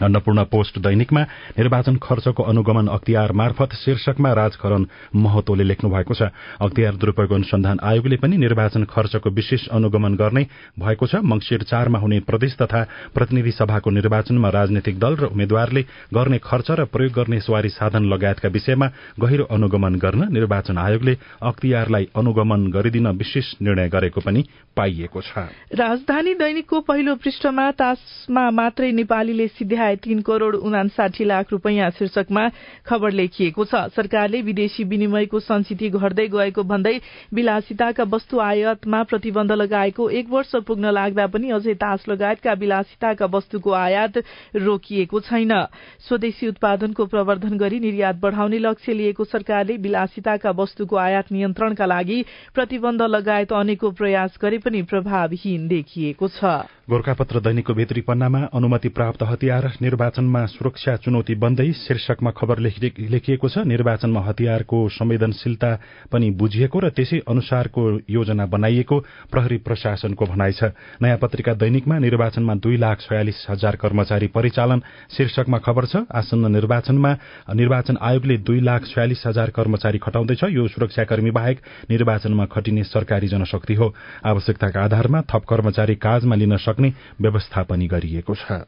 अन्नपूर्ण 0.03 0.43
पोस्ट 0.45 0.79
दैनिकमा 0.79 1.21
निर्वाचन 1.57 1.95
खर्चको 1.97 2.43
अनुगमन 2.43 2.87
अख्तियार 2.87 3.31
मार्फत 3.31 3.73
शीर्षकमा 3.75 4.33
राजकरण 4.33 4.85
महतोले 5.15 5.63
लेख्नु 5.63 5.89
भएको 5.89 6.13
छ। 6.13 6.29
अख्तियार 6.59 6.93
दुरूपयोग 6.95 7.31
अनुसन्धान 7.33 7.79
आयोगले 7.81 8.17
पनि 8.17 8.37
निर्वाचन 8.37 8.83
खर्चको 8.85 9.29
विशेष 9.29 9.67
अनुगमन 9.71 10.13
गर्ने 10.15 10.43
भएको 10.79 11.07
छ। 11.07 11.15
मंगिर 11.23 11.63
चारमा 11.63 11.99
हुने 11.99 12.19
प्रदेश 12.27 12.55
तथा 12.61 12.81
प्रतिनिधि 13.13 13.51
सभाको 13.53 13.89
निर्वाचनमा 13.89 14.49
राजनैतिक 14.49 14.99
दल 14.99 15.15
र 15.15 15.23
उम्मेद्वारले 15.33 15.81
गर्ने 16.13 16.37
खर्च 16.39 16.71
र 16.71 16.85
प्रयोग 16.85 17.13
गर्ने 17.13 17.39
सवारी 17.39 17.69
साधन 17.69 18.03
लगायतका 18.05 18.49
विषयमा 18.49 18.87
गहिरो 19.19 19.43
अनुगमन 19.45 19.95
गर्न 19.95 20.27
निर्वाचन 20.33 20.77
आयोगले 20.77 21.17
अख्तियारलाई 21.41 22.07
अनुगमन 22.15 22.67
गरिदिन 22.71 23.07
विशेष 23.13 23.53
निर्णय 23.61 23.89
गरेको 23.89 24.21
पनि 24.21 24.41
पाइएको 24.77 25.21
छ। 25.21 25.31
राजधानी 25.73 26.33
दैनिकको 26.33 26.79
पहिलो 26.81 27.15
पृष्ठमा 27.15 27.65
तासमा 27.71 28.43
मात्रै 28.51 28.91
नेपालीले 28.91 29.47
सिद्ध्या 29.47 29.92
आए 29.93 30.01
तीन 30.01 30.21
करोड़ 30.21 30.55
उनासाठी 30.57 31.23
लाख 31.23 31.51
रूपियाँ 31.51 31.89
शीर्षकमा 31.93 32.49
खबर 32.85 33.11
लेखिएको 33.13 33.65
छ। 33.65 33.93
सरकारले 33.93 34.41
विदेशी 34.41 34.83
विनिमयको 34.83 35.39
संस्थिति 35.39 35.89
घट्दै 35.91 36.27
गएको 36.27 36.63
भन्दै 36.63 36.95
विलासिताका 37.33 38.03
वस्तु 38.09 38.39
आयातमा 38.41 39.03
प्रतिबन्ध 39.03 39.51
लगाएको 39.53 40.09
एक 40.11 40.29
वर्ष 40.29 40.55
पुग्न 40.65 40.91
लाग्दा 40.91 41.27
पनि 41.29 41.49
अझै 41.51 41.73
तास 41.77 42.05
लगायतका 42.09 42.53
विलासिताका 42.55 43.25
वस्तुको 43.29 43.71
आयात 43.71 44.17
रोकिएको 44.57 45.19
छैन। 45.21 45.53
स्वदेशी 46.01 46.47
उत्पादनको 46.47 47.05
प्रवर्धन 47.05 47.57
गरी 47.57 47.79
निर्यात 47.79 48.15
बढ़ाउने 48.17 48.59
लक्ष्य 48.59 48.93
लिएको 48.93 49.23
सरकारले 49.25 49.77
विलासिताका 49.77 50.51
वस्तुको 50.57 50.95
आयात 50.97 51.31
नियन्त्रणका 51.31 51.85
लागि 51.85 52.19
प्रतिबन्ध 52.55 53.01
लगायत 53.07 53.53
अनेकौं 53.53 53.91
प्रयास 53.93 54.37
गरे 54.41 54.57
पनि 54.57 54.81
प्रभावहीन 54.89 55.67
देखिएको 55.67 56.27
छ। 56.29 56.65
गोर्खापत्र 56.83 57.39
दैनिकको 57.39 57.73
भित्री 57.73 58.01
पन्नामा 58.01 58.39
अनुमति 58.53 58.89
प्राप्त 58.89 59.23
हतियार 59.23 59.67
निर्वाचनमा 59.81 60.45
सुरक्षा 60.45 60.95
चुनौती 61.03 61.35
बन्दै 61.35 61.71
शीर्षकमा 61.73 62.31
खबर 62.31 62.59
लेखिएको 62.59 63.49
छ 63.49 63.57
निर्वाचनमा 63.65 64.21
हतियारको 64.21 64.77
संवेदनशीलता 64.89 65.71
पनि 66.11 66.29
बुझिएको 66.33 66.79
र 66.79 66.89
त्यसै 66.89 67.19
अनुसारको 67.27 67.81
योजना 68.09 68.45
बनाइएको 68.45 68.99
प्रहरी 69.31 69.57
प्रशासनको 69.65 70.25
भनाइ 70.25 70.51
छ। 70.53 70.63
नयाँ 71.01 71.17
पत्रिका 71.17 71.53
दैनिकमा 71.55 71.97
निर्वाचनमा 71.99 72.53
दुई 72.55 72.77
लाख 72.77 72.97
छयालिस 73.01 73.45
हजार 73.49 73.75
कर्मचारी 73.75 74.27
परिचालन 74.27 74.79
शीर्षकमा 75.11 75.57
खबर 75.65 75.85
छ 75.85 75.95
आसन्न 76.11 76.51
निर्वाचनमा 76.51 77.11
निर्वाचन 77.53 77.97
आयोगले 78.01 78.37
दुई 78.43 78.59
लाख 78.61 78.81
छयालिस 78.85 79.23
हजार 79.27 79.49
कर्मचारी 79.49 79.97
खटाउँदैछ। 79.97 80.43
यो 80.51 80.67
सुरक्षाकर्मी 80.67 81.31
बाहेक 81.31 81.57
निर्वाचनमा 81.89 82.45
खटिने 82.45 82.83
सरकारी 82.83 83.27
जनशक्ति 83.27 83.73
हो। 83.73 83.93
आवश्यकताका 84.25 84.83
आधारमा 84.83 85.21
थप 85.23 85.43
कर्मचारी 85.49 85.95
काजमा 85.95 86.35
लिन 86.35 86.57
सक्ने 86.57 86.93
व्यवस्था 87.21 87.63
पनि 87.63 87.87
गरिएको 87.87 88.35
छ। 88.35 88.67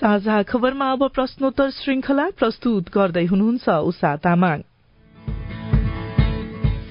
साझा 0.00 0.42
खबरमा 0.48 0.86
अब 0.92 1.02
प्रश्नोत्तर 1.14 1.70
श्रृंखला 1.70 2.24
प्रस्तुत 2.40 2.84
गर्दै 2.88 3.24
हुनुहुन्छ 3.30 3.68
उषा 3.68 4.16
तामाङ। 4.24 4.60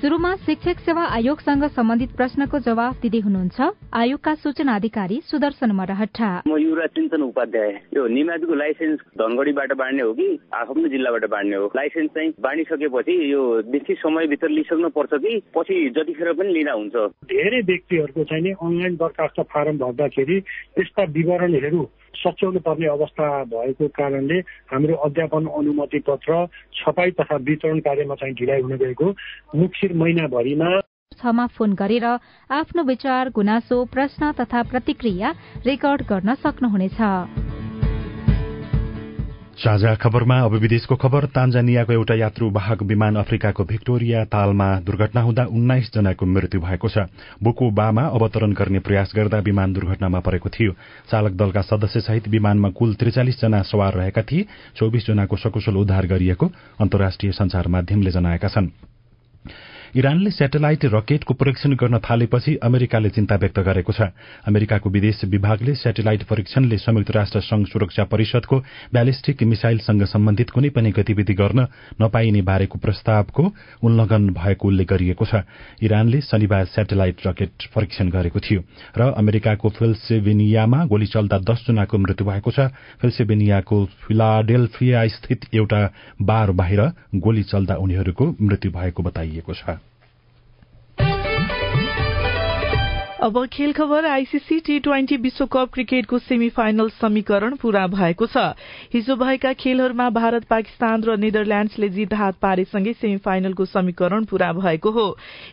शुरूमा 0.01 0.33
शिक्षक 0.45 0.79
सेवा 0.79 1.03
आयोगसँग 1.17 1.63
सम्बन्धित 1.77 2.11
प्रश्नको 2.15 2.59
जवाब 2.67 2.93
दिँदै 3.01 3.19
हुनुहुन्छ। 3.19 3.57
आयोगका 3.93 4.33
सूचना 4.35 4.75
अधिकारी 4.75 5.17
सुदर्शन 5.25 5.71
मरहटा 5.73 6.29
म 6.47 6.57
युवराज 6.61 6.89
चिन्तन 6.95 7.21
उपाध्याय। 7.23 7.71
यो 7.97 8.05
निमाविको 8.07 8.53
लाइसेन्स 8.53 8.99
धनगढीबाट 9.17 9.73
बाँड्ने 9.73 10.03
हो 10.03 10.13
कि 10.13 10.29
आफ्नो 10.53 10.87
जिल्लाबाट 10.93 11.25
बाँड्ने 11.33 11.55
हो? 11.57 11.65
लाइसेन्स 11.75 12.09
चाहिँ 12.13 12.33
बाँडिसकेपछि 12.39 13.15
यो 13.33 13.41
निश्चित 13.73 13.97
समयभित्र 14.05 14.49
लिइसक्नु 14.53 14.89
पर्छ 14.93 15.13
कि 15.25 15.33
पछि 15.57 15.75
जतिखेर 15.97 16.33
पनि 16.37 16.53
लिँदा 16.53 16.73
हुन्छ? 16.77 16.95
धेरै 17.33 17.61
व्यक्तिहरूको 17.71 18.23
चाहिँ 18.29 18.43
नि 18.43 18.51
अनलाइन 18.53 18.95
दरखास्त 19.01 19.41
फारम 19.49 19.77
भर्दाखेरि 19.81 20.37
यस्ता 20.79 21.03
विवरणहरू 21.17 21.83
सच्याउनु 22.15 22.59
पर्ने 22.59 22.87
अवस्था 22.87 23.27
भएको 23.43 23.87
कारणले 23.87 24.39
हाम्रो 24.71 24.95
अध्यापन 25.07 25.45
अनुमति 25.57 25.99
पत्र 25.99 26.45
छपाई 26.73 27.11
तथा 27.11 27.35
वितरण 27.35 27.79
कार्यमा 27.79 28.15
चाहिँ 28.15 28.33
ढिलाइ 28.35 28.61
हुन 28.61 28.75
गएको। 28.77 29.09
मुक्सिर 29.55 29.93
महिनाभरिमा 29.93 30.79
छमा 31.21 31.45
फोन 31.47 31.73
गरेर 31.73 32.05
आफ्नो 32.51 32.83
विचार 32.83 33.29
गुनासो 33.29 33.83
प्रश्न 33.85 34.31
तथा 34.31 34.63
प्रतिक्रिया 34.63 35.35
रेकर्ड 35.65 36.01
गर्न 36.09 36.33
सक्नुहुनेछ। 36.35 36.99
साझा 39.59 39.93
खबरमा 39.95 40.35
अब 40.39 40.53
विदेशको 40.55 40.95
खबर। 40.95 41.25
तान्जानियाको 41.35 41.93
एउटा 41.93 42.15
यात्रु 42.15 42.49
वाहक 42.49 42.81
विमान 42.81 43.15
अफ्रिकाको 43.19 43.63
भिक्टोरिया 43.63 44.23
तालमा 44.31 44.67
दुर्घटना 44.79 45.21
हुँदा 45.21 45.43
उन्नाइस 45.51 45.91
जनाको 45.93 46.25
मृत्यु 46.25 46.61
भएको 46.61 46.87
छ। 46.87 47.11
बोकोबामा 47.43 48.03
अवतरण 48.07 48.53
गर्ने 48.55 48.79
प्रयास 48.79 49.11
गर्दा 49.15 49.39
विमान 49.43 49.73
दुर्घटनामा 49.73 50.19
परेको 50.19 50.49
थियो। 50.49 50.71
चालक 51.11 51.31
दलका 51.35 51.61
सदस्य 51.61 51.99
सहित 51.99 52.27
विमानमा 52.27 52.69
कुल 52.71 52.93
त्रिचालिस 52.95 53.41
जना 53.41 53.61
सवार 53.67 53.93
रहेका 53.93 54.21
थिए। 54.23 54.47
चौबिस 54.79 55.07
जनाको 55.07 55.35
सकुशल 55.35 55.75
उद्धार 55.75 56.07
गरिएको 56.07 56.45
अन्तर्राष्ट्रिय 56.79 57.31
संचार 57.31 57.67
माध्यमले 57.67 58.11
जनाएका 58.11 58.47
छन्। 58.47 58.88
इरानले 59.95 60.31
सेटेलाइट 60.31 60.85
रकेटको 60.85 61.33
परीक्षण 61.33 61.73
गर्न 61.75 61.97
थालेपछि 61.99 62.55
अमेरिकाले 62.63 63.09
चिन्ता 63.09 63.35
व्यक्त 63.35 63.59
गरेको 63.59 63.93
छ। 63.93 64.13
अमेरिकाको 64.45 64.89
विदेश 64.89 65.21
विभागले 65.25 65.73
सेटेलाइट 65.75 66.23
परीक्षणले 66.23 66.77
संयुक्त 66.77 67.11
राष्ट्र 67.11 67.39
संघ 67.41 67.65
सुरक्षा 67.67 68.03
परिषदको 68.05 68.57
ब्यालिस्टिक 68.93 69.43
मिसाइलसँग 69.43 70.03
सम्बन्धित 70.05 70.49
कुनै 70.49 70.69
पनि 70.69 70.91
गतिविधि 70.91 71.33
गर्न 71.33 71.67
नपाइने 72.01 72.41
बारेको 72.43 72.77
प्रस्तावको 72.77 73.43
उल्लंघन 73.81 74.29
भएको 74.29 74.67
उल्लेख 74.67 74.87
गरिएको 74.89 75.25
छ। 75.25 75.41
इरानले 75.81 76.21
शनिबार 76.21 76.65
सेटेलाइट 76.67 77.27
रकेट 77.27 77.67
परीक्षण 77.75 78.09
गरेको 78.09 78.39
थियो 78.39 78.61
र 78.93 79.09
अमेरिकाको 79.17 79.69
फिल्सेभेनियामा 79.69 80.85
गोली 80.85 81.07
चल्दा 81.07 81.37
दस 81.41 81.65
जनाको 81.67 81.97
मृत्यु 81.97 82.27
भएको 82.27 82.51
छ। 82.51 82.69
फिल्सेभेनियाको 83.01 83.77
फिलाडेल्फिया 84.05 85.07
स्थित 85.09 85.49
एउटा 85.55 85.81
बार 86.21 86.51
बाहिर 86.53 86.81
गोली 87.17 87.43
चल्दा 87.43 87.75
उनीहरूको 87.75 88.35
मृत्यु 88.41 88.71
भएको 88.71 89.03
बताइएको 89.03 89.53
छ। 89.53 89.78
अब 93.19 93.37
खेल 93.53 93.71
खबर 93.73 94.05
आईसीसी 94.05 94.59
टी 94.65 94.77
ट्वेन्टी 94.79 95.15
विश्वकप 95.17 95.69
क्रिकेटको 95.73 96.17
सेमी 96.19 96.47
फाइनल 96.49 96.89
समीकरण 96.89 97.55
पूरा 97.61 97.85
भएको 97.87 98.25
छ। 98.25 98.43
हिजो 98.93 99.15
भएका 99.15 99.51
खेलहरूमा 99.59 100.09
भारत 100.09 100.43
पाकिस्तान 100.47 101.03
र 101.03 101.15
नेदरल्याण्ड्सले 101.19 101.89
जित 101.89 102.13
हात 102.15 102.35
पारेसँगै 102.41 102.93
सेमी 102.95 103.17
फाइनलको 103.19 103.65
समीकरण 103.65 104.25
पूरा 104.25 104.51
भएको 104.53 104.91
हो। 104.91 105.07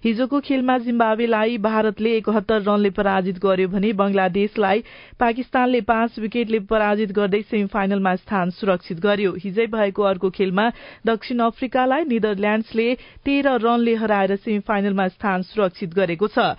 हिजोको 0.05 0.41
खेलमा 0.47 0.77
जिम्बावेलाई 0.79 1.59
भारतले 1.59 2.13
एकहत्तर 2.17 2.63
रनले 2.63 2.91
पराजित 2.95 3.39
गर्यो 3.43 3.69
भने 3.69 3.93
बंगलादेशलाई 3.99 4.85
पाकिस्तानले 5.19 5.81
पाँच 5.91 6.19
विकेटले 6.19 6.59
पराजित 6.71 7.13
गर्दै 7.19 7.43
सेमी 7.51 7.67
फाइनलमा 7.67 8.15
स्थान 8.23 8.51
सुरक्षित 8.53 9.01
गर्यो। 9.03 9.35
हिजै 9.43 9.67
भएको 9.75 10.03
अर्को 10.05 10.31
खेलमा 10.31 10.71
दक्षिण 11.07 11.43
अफ्रिकालाई 11.43 12.05
नेदरल्याण्ड्सले 12.15 12.89
तेह्र 13.27 13.59
रनले 13.59 13.95
हराएर 13.97 14.37
सेमी 14.39 14.63
फाइनलमा 14.63 15.09
स्थान 15.19 15.43
सुरक्षित 15.51 15.95
गरेको 15.95 16.31
छ। 16.31 16.55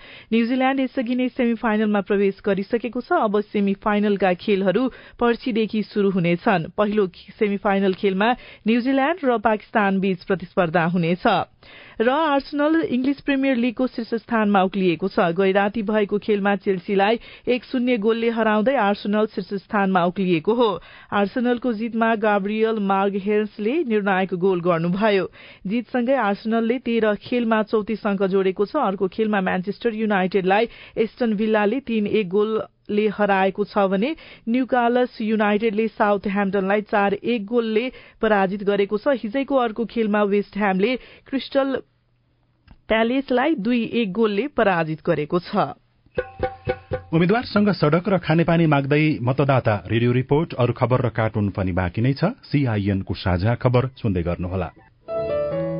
यसअघि 0.98 1.14
नै 1.14 1.28
सेमी 1.30 1.54
फाइनलमा 1.54 2.00
प्रवेश 2.02 2.40
गरिसकेको 2.42 3.00
छ 3.00 3.12
अब 3.22 3.38
सेमी 3.54 3.74
फाइनलका 3.78 4.32
खेलहरू 4.34 4.82
पर्सीदेखि 5.14 5.82
शुरू 5.86 6.10
हुनेछन्। 6.10 6.74
पहिलो 6.74 7.06
सेमी 7.38 7.56
फाइनल 7.62 7.94
खेलमा 7.94 8.28
न्यूजील्याण्ड 8.66 9.18
र 9.22 9.38
पाकिस्तान 9.38 10.00
बीच 10.02 10.24
प्रतिस्पर्धा 10.26 10.84
हुनेछ। 10.90 11.22
र 12.00 12.08
आर्सनल 12.08 12.80
इङ्ग्लिस 12.94 13.20
प्रिमियर 13.20 13.56
लीगको 13.56 13.86
शीर्ष 13.86 14.14
स्थानमा 14.22 14.62
उक्लिएको 14.62 15.08
छ। 15.08 15.24
गैराती 15.34 15.82
भएको 15.82 16.18
खेलमा 16.18 16.54
चेल्सीलाई 16.62 17.18
एक 17.46 17.64
शून्य 17.64 17.96
गोलले 17.98 18.30
हराउँदै 18.30 18.74
आर्सनल 18.78 19.26
शीर्ष 19.34 19.62
स्थानमा 19.64 20.04
उक्लिएको 20.06 20.54
हो। 20.54 20.70
आर्सनलको 21.12 21.72
जितमा 21.72 22.14
गाब्रियल 22.22 22.78
मार्ग 22.86 23.16
हेर्सले 23.18 23.74
निर्णायक 23.84 24.34
गोल 24.38 24.60
गर्नुभयो। 24.60 25.26
जितसँगै 25.66 26.14
आर्सनलले 26.14 26.78
तेह्र 26.86 27.14
खेलमा 27.18 27.62
चौतिस 27.66 28.06
अङ्क 28.06 28.22
जोडेको 28.30 28.64
छ। 28.64 28.76
अर्को 28.78 29.08
खेलमा 29.08 29.40
म्यान्चेस्टर 29.40 29.94
युनाइटेडलाई 29.94 30.68
एस्टन 30.96 31.34
भिल्लाले 31.34 31.80
तीन 31.82 32.06
एक 32.06 32.28
गोल 32.28 32.60
ले 32.90 33.06
हराएको 33.08 33.64
छ 33.64 33.86
भने 33.88 34.10
न्यूकालस 34.48 35.20
युनाइटेडले 35.20 35.86
साउथ 35.88 36.26
ह्याम्पटनलाई 36.28 36.80
चार 36.88 37.14
एक 37.14 37.44
गोलले 37.46 37.84
पराजित 38.20 38.62
गरेको 38.64 38.98
छ। 38.98 39.16
हिजैको 39.18 39.56
अर्को 39.56 39.84
खेलमा 39.84 40.22
वेस्ट 40.24 40.56
ह्यामले 40.56 40.96
क्रिस्टल 41.28 41.76
प्यालेसलाई 42.88 43.54
दुई 43.60 43.82
एक 43.94 44.12
गोलले 44.12 44.46
पराजित 44.56 45.00
गरेको 45.06 45.38
छ। 45.38 45.76
उम्मेद्वारसँग 47.08 47.68
सड़क 47.72 48.08
र 48.08 48.18
खानेपानी 48.20 48.66
माग्दै 48.66 49.04
मतदाता 49.22 49.74
रेडियो 49.88 50.12
रिपोर्ट 50.12 50.54
अरू 50.54 50.72
खबर 50.72 51.00
र 51.00 51.08
कार्टुन 51.10 51.48
पनि 51.56 51.72
बाँकी 51.72 52.00
नै 52.04 52.12
छ। 52.12 52.36
सीआईएनको 52.44 53.14
साझा 53.16 53.54
खबर 53.56 53.88
सुन्दै 53.96 54.22
गर्नुहोला। 54.22 54.68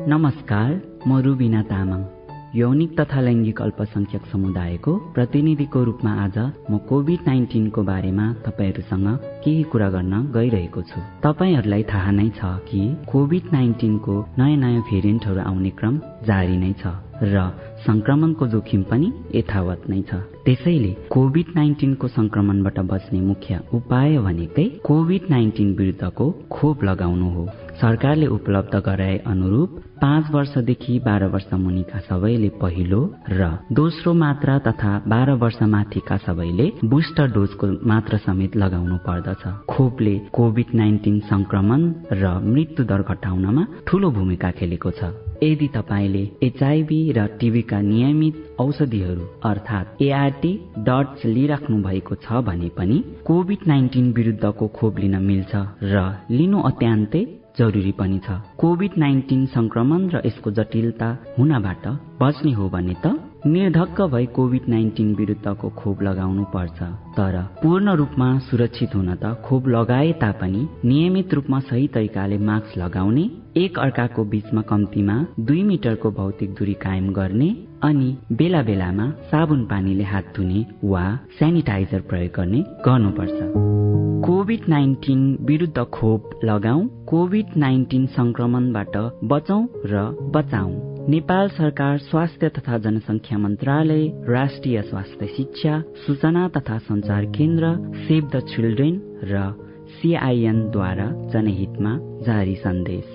नमस्कार 0.09 0.69
म 1.05 1.21
रुबिना 1.21 1.61
तामाङ। 1.69 2.18
यौनिक 2.55 2.99
तथा 2.99 3.21
लैङ्गिक 3.21 3.61
अल्पसंख्यक 3.61 4.21
समुदायको 4.25 4.91
प्रतिनिधिको 5.15 5.83
रूपमा 5.83 6.11
आज 6.21 6.37
म 6.71 6.77
कोभिड 6.89 7.19
नाइन्टिनको 7.27 7.83
बारेमा 7.83 8.25
तपाईँहरूसँग 8.45 9.07
केही 9.43 9.63
कुरा 9.69 9.89
गर्न 9.89 10.13
गइरहेको 10.33 10.81
छु। 10.81 11.01
तपाईँहरूलाई 11.25 11.83
थाहा 11.91 12.11
नै 12.11 12.27
छ 12.39 12.49
कि 12.65 12.81
कोभिड 13.11 13.53
नाइन्टिनको 13.53 14.15
नयाँ 14.39 14.57
नयाँ 14.57 14.81
भेरिएन्टहरू 14.89 15.41
आउने 15.45 15.69
क्रम 15.77 16.01
जारी 16.25 16.57
नै 16.57 16.73
छ 16.81 16.95
र 17.21 17.45
संक्रमणको 17.85 18.47
जोखिम 18.47 18.81
पनि 18.89 19.13
यथावत 19.35 19.89
नै 19.89 20.01
छ। 20.09 20.25
त्यसैले 20.45 20.91
कोभिड 21.13 21.47
नाइन्टिनको 21.55 22.07
संक्रमणबाट 22.17 22.79
बच्ने 22.91 23.21
मुख्य 23.29 23.61
उपाय 23.77 24.17
भनेकै 24.25 24.67
कोभिड 24.89 25.29
नाइन्टिन 25.29 25.75
विरुद्धको 25.77 26.31
खोप 26.49 26.83
लगाउनु 26.83 27.29
हो। 27.35 27.45
सरकारले 27.81 28.25
उपलब्ध 28.27 28.75
गराए 28.85 29.17
अनुरूप 29.27 29.75
पाँच 30.01 30.31
वर्षदेखि 30.31 30.97
बाह्र 31.05 31.25
वर्ष 31.33 31.53
मुनिका 31.55 31.99
सबैले 32.07 32.49
पहिलो 32.61 32.99
र 33.31 33.47
दोस्रो 33.71 34.13
मात्रा 34.13 34.57
तथा 34.67 34.91
बाह्र 35.07 35.33
वर्ष 35.43 35.61
माथिका 35.75 36.17
सबैले 36.25 36.65
बुस्टर 36.85 37.31
डोजको 37.31 37.67
मात्रा 37.91 38.17
समेत 38.25 38.55
लगाउनु 38.57 38.97
पर्दछ। 39.07 39.43
खोपले 39.71 40.17
कोभिड 40.35 40.75
नाइन्टिन 40.75 41.19
संक्रमण 41.31 41.87
र 42.13 42.33
मृत्यु 42.51 42.85
दर 42.91 43.01
घटाउनमा 43.07 43.65
ठूलो 43.87 44.11
भूमिका 44.11 44.51
खेलेको 44.59 44.91
छ। 44.91 45.13
यदि 45.43 45.67
तपाईँले 45.75 46.27
एचआईभी 46.43 47.01
र 47.17 47.25
टिभीका 47.39 47.81
नियमित 47.81 48.55
औषधिहरू 48.59 49.23
अर्थात् 49.49 50.01
एआरटी 50.03 50.53
डट्स 50.83 51.25
लिइराख्नु 51.25 51.81
भएको 51.83 52.15
छ 52.27 52.43
भने 52.43 52.69
पनि 52.77 53.03
कोभिड 53.27 53.67
नाइन्टिन 53.67 54.13
विरुद्धको 54.13 54.67
खोप 54.77 54.99
लिन 54.99 55.21
मिल्छ 55.23 55.53
र 55.95 56.07
लिनु 56.31 56.59
अत्यान्तै 56.69 57.27
जरुरी 57.57 57.91
पनि 57.91 58.19
छ। 58.19 58.37
कोभिड 58.57 58.91
नाइन्टिन 58.97 59.45
संक्रमण 59.55 60.09
र 60.09 60.21
यसको 60.25 60.51
जटिलता 60.51 61.07
हुनबाट 61.37 61.87
बच्ने 62.21 62.51
हो 62.53 62.69
भने 62.69 62.95
त 63.05 63.15
निर्धक्क 63.45 64.01
भई 64.11 64.25
कोभिड 64.35 64.67
नाइन्टिन 64.69 65.13
विरुद्धको 65.15 65.69
खोप 65.71 66.01
लगाउनु 66.03 66.43
पर्छ। 66.53 66.79
तर 67.17 67.35
पूर्ण 67.61 67.95
रूपमा 67.95 68.27
सुरक्षित 68.47 68.95
हुन 68.95 69.13
त 69.15 69.33
खोप 69.45 69.67
लगाए 69.67 70.11
तापनि 70.21 70.67
नियमित 70.85 71.33
रूपमा 71.33 71.59
सही 71.69 71.87
तरिकाले 71.87 72.37
मास्क 72.37 72.77
लगाउने 72.77 73.29
एक 73.57 73.79
अर्काको 73.79 74.23
बीचमा 74.25 74.61
कम्तीमा 74.61 75.15
दुई 75.39 75.63
मिटरको 75.63 76.11
भौतिक 76.11 76.53
दूरी 76.53 76.73
कायम 76.83 77.09
गर्ने 77.13 77.49
अनि 77.83 78.09
बेला 78.31 78.61
बेलामा 78.61 79.09
साबुन 79.31 79.65
पानीले 79.65 80.03
हात 80.03 80.33
धुने 80.35 80.65
वा 80.83 81.03
सेनिटाइजर 81.39 82.01
प्रयोग 82.09 82.35
गर्ने 82.35 82.63
गर्नुपर्छ। 82.85 83.88
कोभिड 84.25 84.61
नाइन्टिन 84.69 85.37
विरुद्ध 85.41 85.83
खोप 85.83 86.29
लगाऊ 86.43 86.87
कोभिड 87.07 87.45
नाइन्टिन 87.57 88.05
संक्रमणबाट 88.05 88.97
बचौं 89.23 89.67
र 89.85 90.01
बचाऊ। 90.35 90.71
नेपाल 91.09 91.49
सरकार 91.49 91.97
स्वास्थ्य 91.97 92.49
तथा 92.49 92.77
जनसंख्या 92.77 93.37
मन्त्रालय 93.37 94.07
राष्ट्रिय 94.29 94.81
स्वास्थ्य 94.81 95.27
शिक्षा 95.27 95.81
सूचना 96.07 96.47
तथा 96.47 96.77
संचार 96.77 97.25
केन्द्र 97.25 97.73
सेभ 98.07 98.29
द 98.35 98.39
चिल्ड्रेन 98.39 99.01
र 99.23 99.43
सिआइएनद्वारा 99.91 101.07
जनहितमा 101.33 101.97
जारी 102.25 102.55
सन्देश। 102.55 103.05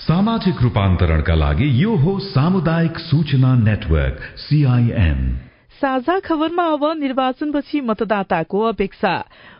सामाजिक 0.00 0.62
रूपान्तरणका 0.62 1.34
लागि 1.34 1.82
यो 1.82 1.96
हो 1.96 2.18
सामुदायिक 2.18 2.98
सूचना 2.98 3.54
नेटवर्क 3.54 4.20
सीआईएन 4.36 5.20
साझा 5.76 6.18
खबरमा 6.20 6.64
अब 6.72 6.84
निर्वाचनपछि 6.98 7.80
मतदाताको 7.80 8.60
अपेक्षा। 8.64 9.12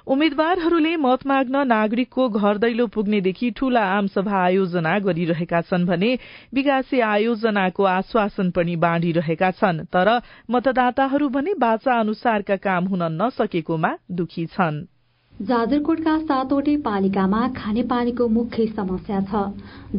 उम्मेद्वारहरूले 0.07 0.95
मत 0.97 1.27
माग्न 1.27 1.67
नागरिकको 1.67 2.29
घर 2.31 2.59
दैलो 2.59 2.87
पुग्नेदेखि 2.87 3.51
ठूला 3.51 3.85
आमसभा 3.97 4.37
आयोजना 4.41 4.99
गरिरहेका 4.99 5.61
छन् 5.61 5.87
भने 5.87 6.11
विकासी 6.55 7.01
आयोजनाको 7.03 7.85
आश्वासन 7.85 8.51
पनि 8.51 8.77
बाँडिरहेका 8.81 9.51
छन् 9.61 9.85
तर 9.93 10.09
मतदाताहरू 10.51 11.29
भने 11.29 11.55
बाचा 11.61 12.01
अनुसारका 12.01 12.57
काम 12.65 12.85
हुन 12.87 13.03
नसकेकोमा 13.23 13.97
दुखी 14.11 14.47
छन्। 14.47 14.85
जाजरकोटका 15.33 16.17
सातवटै 16.19 16.77
पालिकामा 16.81 17.41
खानेपानीको 17.57 18.29
मुख्य 18.29 18.67
समस्या 18.67 19.21
छ। 19.21 19.33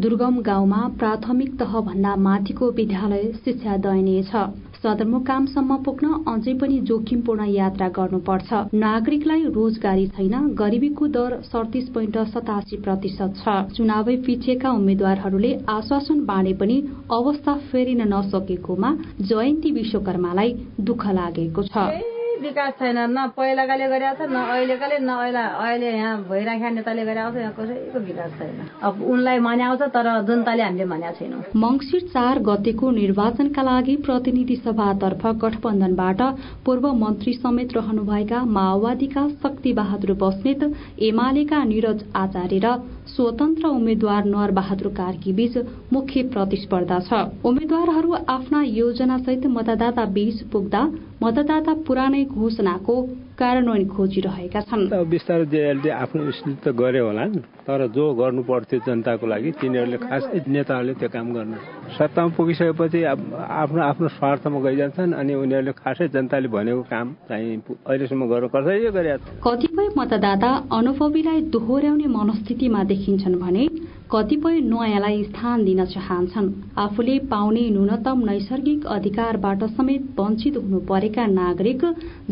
दुर्गम 0.01 0.41
गाउँमा 0.41 0.81
प्राथमिक 0.99 1.51
तह 1.59 1.79
भन्दा 1.81 2.15
माथिको 2.25 2.71
विद्यालय 2.71 3.31
शिक्षा 3.45 3.77
दयनीय 3.77 4.23
छ। 4.23 4.49
सदरमुकामसम्म 4.77 5.75
पुग्न 5.85 6.07
अझै 6.31 6.53
पनि 6.61 6.79
जोखिमपूर्ण 6.89 7.45
यात्रा 7.51 7.87
गर्नुपर्छ। 7.97 8.49
नागरिकलाई 8.83 9.43
रोजगारी 9.57 10.05
छैन 10.17 10.35
गरिबीको 10.59 11.07
दर 11.15 11.37
सडतिस 11.51 11.87
पोइन्ट 11.93 12.17
सतासी 12.33 12.81
प्रतिशत 12.87 13.41
छ। 13.41 13.55
चुनावै 13.77 14.17
पिछेका 14.27 14.71
उम्मेद्वारहरूले 14.71 15.53
आश्वासन 15.77 16.25
बाँडे 16.25 16.53
पनि 16.59 16.77
अवस्था 17.13 17.57
फेरिन 17.71 18.01
नसकेकोमा 18.13 18.93
जयन्ती 19.29 19.71
विश्वकर्मालाई 19.79 20.53
दुःख 20.81 21.07
लागेको 21.13 21.63
छ। 21.63 22.16
विकास 22.41 22.73
छैन 22.79 22.97
न 23.09 23.27
पहिलाकाले 23.37 23.87
गरिरहेको 23.87 24.25
छ 24.25 24.29
न 24.29 24.35
अहिलेकाले 24.35 24.97
न 24.99 25.09
अहिले 25.09 25.43
अहिले 25.57 25.91
यहाँ 25.91 26.15
भइराखेका 26.29 26.69
नेताले 26.69 27.05
गरिरहेको 27.05 27.33
छ 27.33 27.41
यहाँ 27.41 27.53
कसैको 27.59 27.99
विकास 27.99 28.31
छैन। 28.39 28.59
अब 28.83 29.01
उनलाई 29.03 29.39
मान्याउँछ 29.39 29.81
तर 29.95 30.07
जनताले 30.27 30.63
हामीले 30.63 30.85
मान्या 30.85 31.11
छैनौँ। 31.17 31.41
मङ्सिर 31.57 32.01
चार 32.13 32.39
गतेको 32.49 32.91
निर्वाचनका 32.91 33.61
लागि 33.63 33.95
प्रतिनिधि 34.05 34.55
सभातर्फ 34.65 35.25
गठबन्धनबाट 35.43 36.21
पूर्व 36.65 36.91
मन्त्री 36.95 37.33
समेत 37.35 37.73
रहनुभएका 37.77 38.43
माओवादीका 38.57 39.27
शक्ति 39.37 39.73
बहादुर 39.73 40.13
बस्नेत 40.21 40.63
एमालेका 41.09 41.63
निरज 41.63 42.03
आचार्य 42.15 42.59
र 42.65 42.75
स्वतन्त्र 43.07 43.67
उम्मेद्वार 43.69 44.25
नर 44.25 44.51
बहादुर 44.51 44.87
कार्की 44.93 45.33
बीच 45.33 45.57
मुख्य 45.93 46.23
प्रतिस्पर्धा 46.33 46.99
छ। 46.99 47.23
उम्मेद्वारहरू 47.45 48.13
आफ्ना 48.29 48.61
योजनासहित 48.63 49.45
मतदाता 49.49 50.05
बीच 50.13 50.41
पुग्दा 50.51 50.81
मतदाता 51.23 51.73
पुरानै 51.87 52.23
घोषणाको 52.27 52.95
कार्यान्वयन 53.39 53.87
खोजिरहेका 53.87 54.61
छन्। 54.67 54.83
बिस्तारै 55.09 55.45
जेएलडी 55.53 55.89
आफ्नो 55.89 56.31
स्थिति 56.31 56.59
त 56.63 56.73
गरे 56.73 56.99
होला 56.99 57.25
तर 57.67 57.87
जो 57.93 58.03
गर्नु 58.19 58.41
पर्थ्यो 58.43 58.79
जनताको 58.87 59.25
लागि 59.27 59.51
तिनीहरूले 59.61 59.97
खास 59.97 60.23
नेताहरूले 60.47 60.93
त्यो 60.99 61.09
काम 61.09 61.27
गर्न 61.33 61.53
सत्तामा 61.97 62.35
पुगिसकेपछि 62.37 62.99
आफ्नो 63.03 63.81
आफ्नो 63.81 64.07
स्वार्थमा 64.17 64.59
गइजान्छन् 64.59 65.13
अनि 65.13 65.33
उनीहरूले 65.35 65.73
खासै 65.75 66.07
जनताले 66.15 66.47
भनेको 66.47 66.83
काम 66.89 67.07
चाहिँ 67.29 67.61
अहिलेसम्म 67.85 68.23
गर्नु 68.31 68.47
कसैले 68.55 68.91
गरे 68.91 69.09
कतिपय 69.43 69.87
मतदाता 69.97 70.51
अनुभवीलाई 70.71 71.41
दोहोर्याउने 71.53 72.07
मनस्थितिमा 72.17 72.83
देखिन्छन् 72.83 73.39
भने 73.43 73.63
कतिपय 74.11 74.59
नयाँलाई 74.63 75.23
स्थान 75.23 75.63
दिन 75.65 75.83
चाहन्छन्। 75.85 76.51
आफूले 76.79 77.17
पाउने 77.31 77.63
न्यूनतम 77.69 78.19
नैसर्गिक 78.25 78.85
अधिकारबाट 78.87 79.63
समेत 79.71 80.05
वञ्चित 80.19 80.57
हुनु 80.57 80.79
परेका 80.89 81.25
नागरिक 81.27 81.83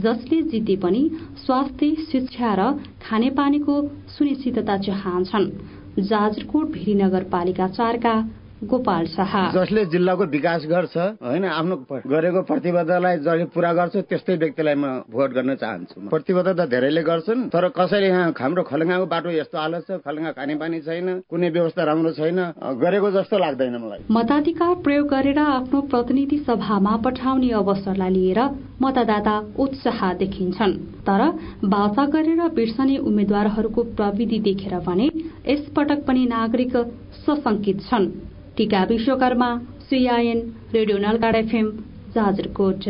जसले 0.05 0.41
जिते 0.51 0.75
पनि 0.83 1.01
स्वास्थ्य 1.45 1.89
शिक्षा 2.11 2.53
र 2.59 2.71
खानेपानीको 3.03 3.75
सुनिश्चितता 4.15 4.77
चाहन्छन्। 4.88 5.51
जाजरकोट 5.99 6.71
भिरी 6.71 6.93
नगरपालिका 6.95 7.67
चारका 7.67 8.15
गोपाल 8.65 9.06
शाह। 9.08 9.34
जसले 9.54 9.86
जिल्लाको 9.93 10.25
विकास 10.28 10.65
गर्छ 10.65 10.95
होइन 11.21 11.45
आफ्नो 11.45 11.75
गरेको 12.08 12.41
प्रतिबद्धतालाई 12.49 13.17
जसले 13.25 13.45
पूरा 13.56 13.71
गर्छ 13.73 13.95
त्यस्तै 14.10 14.36
व्यक्तिलाई 14.38 14.75
म 14.75 14.86
भोट 15.10 15.30
गर्न 15.34 15.56
चाहन्छु 15.56 16.10
प्रतिबद्धता 16.10 16.65
धेरैले 16.65 17.04
गर्छन् 17.04 17.47
तर 17.49 17.67
कसैले 17.78 18.08
यहाँ 18.08 18.34
हाम्रो 18.36 18.63
खलङ्गाको 18.63 19.06
बाटो 19.06 19.30
यस्तो 19.32 19.58
हालत 19.58 19.84
छ 19.88 19.99
खलङ्गा 20.06 20.32
खानेपानी 20.38 20.80
छैन 20.82 21.08
कुनै 21.30 21.49
व्यवस्था 21.49 21.84
राम्रो 21.84 22.12
छैन 22.19 22.39
गरेको 22.82 23.12
जस्तो 23.12 23.38
लाग्दैन 23.38 23.75
मलाई। 23.78 23.99
मताधिकार 24.12 24.73
प्रयोग 24.86 25.08
गरेर 25.08 25.39
आफ्नो 25.39 25.82
प्रतिनिधि 25.93 26.38
सभामा 26.47 26.95
पठाउने 27.06 27.49
अवसरलाई 27.62 28.12
लिएर 28.12 28.39
मतदाता 28.82 29.36
उत्साह 29.60 30.13
देखिन्छन्। 30.15 30.73
तर 31.08 31.21
बाचा 31.65 32.06
गरेर 32.13 32.41
बिर्सने 32.56 32.97
उम्मेद्वारहरूको 32.99 33.82
प्रविधि 33.97 34.39
देखेर 34.47 34.80
भने 34.86 35.10
यसपटक 35.47 35.99
पनि 36.08 36.25
नागरिक 36.28 36.78
सशंकित 37.25 37.82
छन्। 37.82 38.06
Tika 38.58 38.84
Bishwakarma 38.89 39.48
CIN 39.89 40.39
radio 40.74 40.98
Nalgad 40.98 41.36
FM 41.36 41.70
Jajarkot. 42.15 42.86